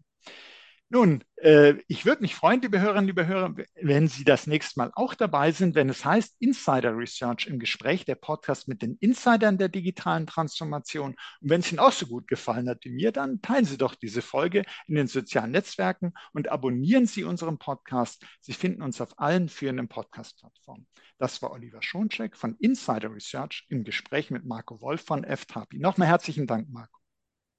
Nun, 0.90 1.22
äh, 1.36 1.74
ich 1.86 2.06
würde 2.06 2.22
mich 2.22 2.34
freuen, 2.34 2.62
liebe 2.62 2.80
Hörerinnen, 2.80 3.06
liebe 3.06 3.26
Hörer, 3.26 3.54
wenn 3.82 4.08
Sie 4.08 4.24
das 4.24 4.46
nächste 4.46 4.80
Mal 4.80 4.90
auch 4.94 5.12
dabei 5.12 5.52
sind, 5.52 5.74
wenn 5.74 5.90
es 5.90 6.02
heißt 6.02 6.36
Insider 6.38 6.96
Research 6.96 7.46
im 7.46 7.58
Gespräch, 7.58 8.06
der 8.06 8.14
Podcast 8.14 8.68
mit 8.68 8.80
den 8.80 8.96
Insidern 9.00 9.58
der 9.58 9.68
digitalen 9.68 10.26
Transformation. 10.26 11.14
Und 11.42 11.50
wenn 11.50 11.60
es 11.60 11.70
Ihnen 11.70 11.78
auch 11.78 11.92
so 11.92 12.06
gut 12.06 12.26
gefallen 12.26 12.70
hat 12.70 12.84
wie 12.84 12.90
mir, 12.90 13.12
dann 13.12 13.42
teilen 13.42 13.66
Sie 13.66 13.76
doch 13.76 13.94
diese 13.96 14.22
Folge 14.22 14.62
in 14.86 14.94
den 14.94 15.08
sozialen 15.08 15.50
Netzwerken 15.50 16.14
und 16.32 16.48
abonnieren 16.48 17.06
Sie 17.06 17.22
unseren 17.22 17.58
Podcast. 17.58 18.24
Sie 18.40 18.54
finden 18.54 18.80
uns 18.80 19.02
auf 19.02 19.18
allen 19.18 19.50
führenden 19.50 19.88
Podcast-Plattformen. 19.88 20.86
Das 21.18 21.42
war 21.42 21.50
Oliver 21.50 21.82
Schoncheck 21.82 22.34
von 22.34 22.56
Insider 22.60 23.12
Research 23.14 23.66
im 23.68 23.84
Gespräch 23.84 24.30
mit 24.30 24.46
Marco 24.46 24.80
Wolf 24.80 25.04
von 25.04 25.24
FTAPI. 25.24 25.80
Nochmal 25.80 26.08
herzlichen 26.08 26.46
Dank, 26.46 26.70
Marco. 26.70 26.98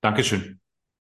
Dankeschön. 0.01 0.59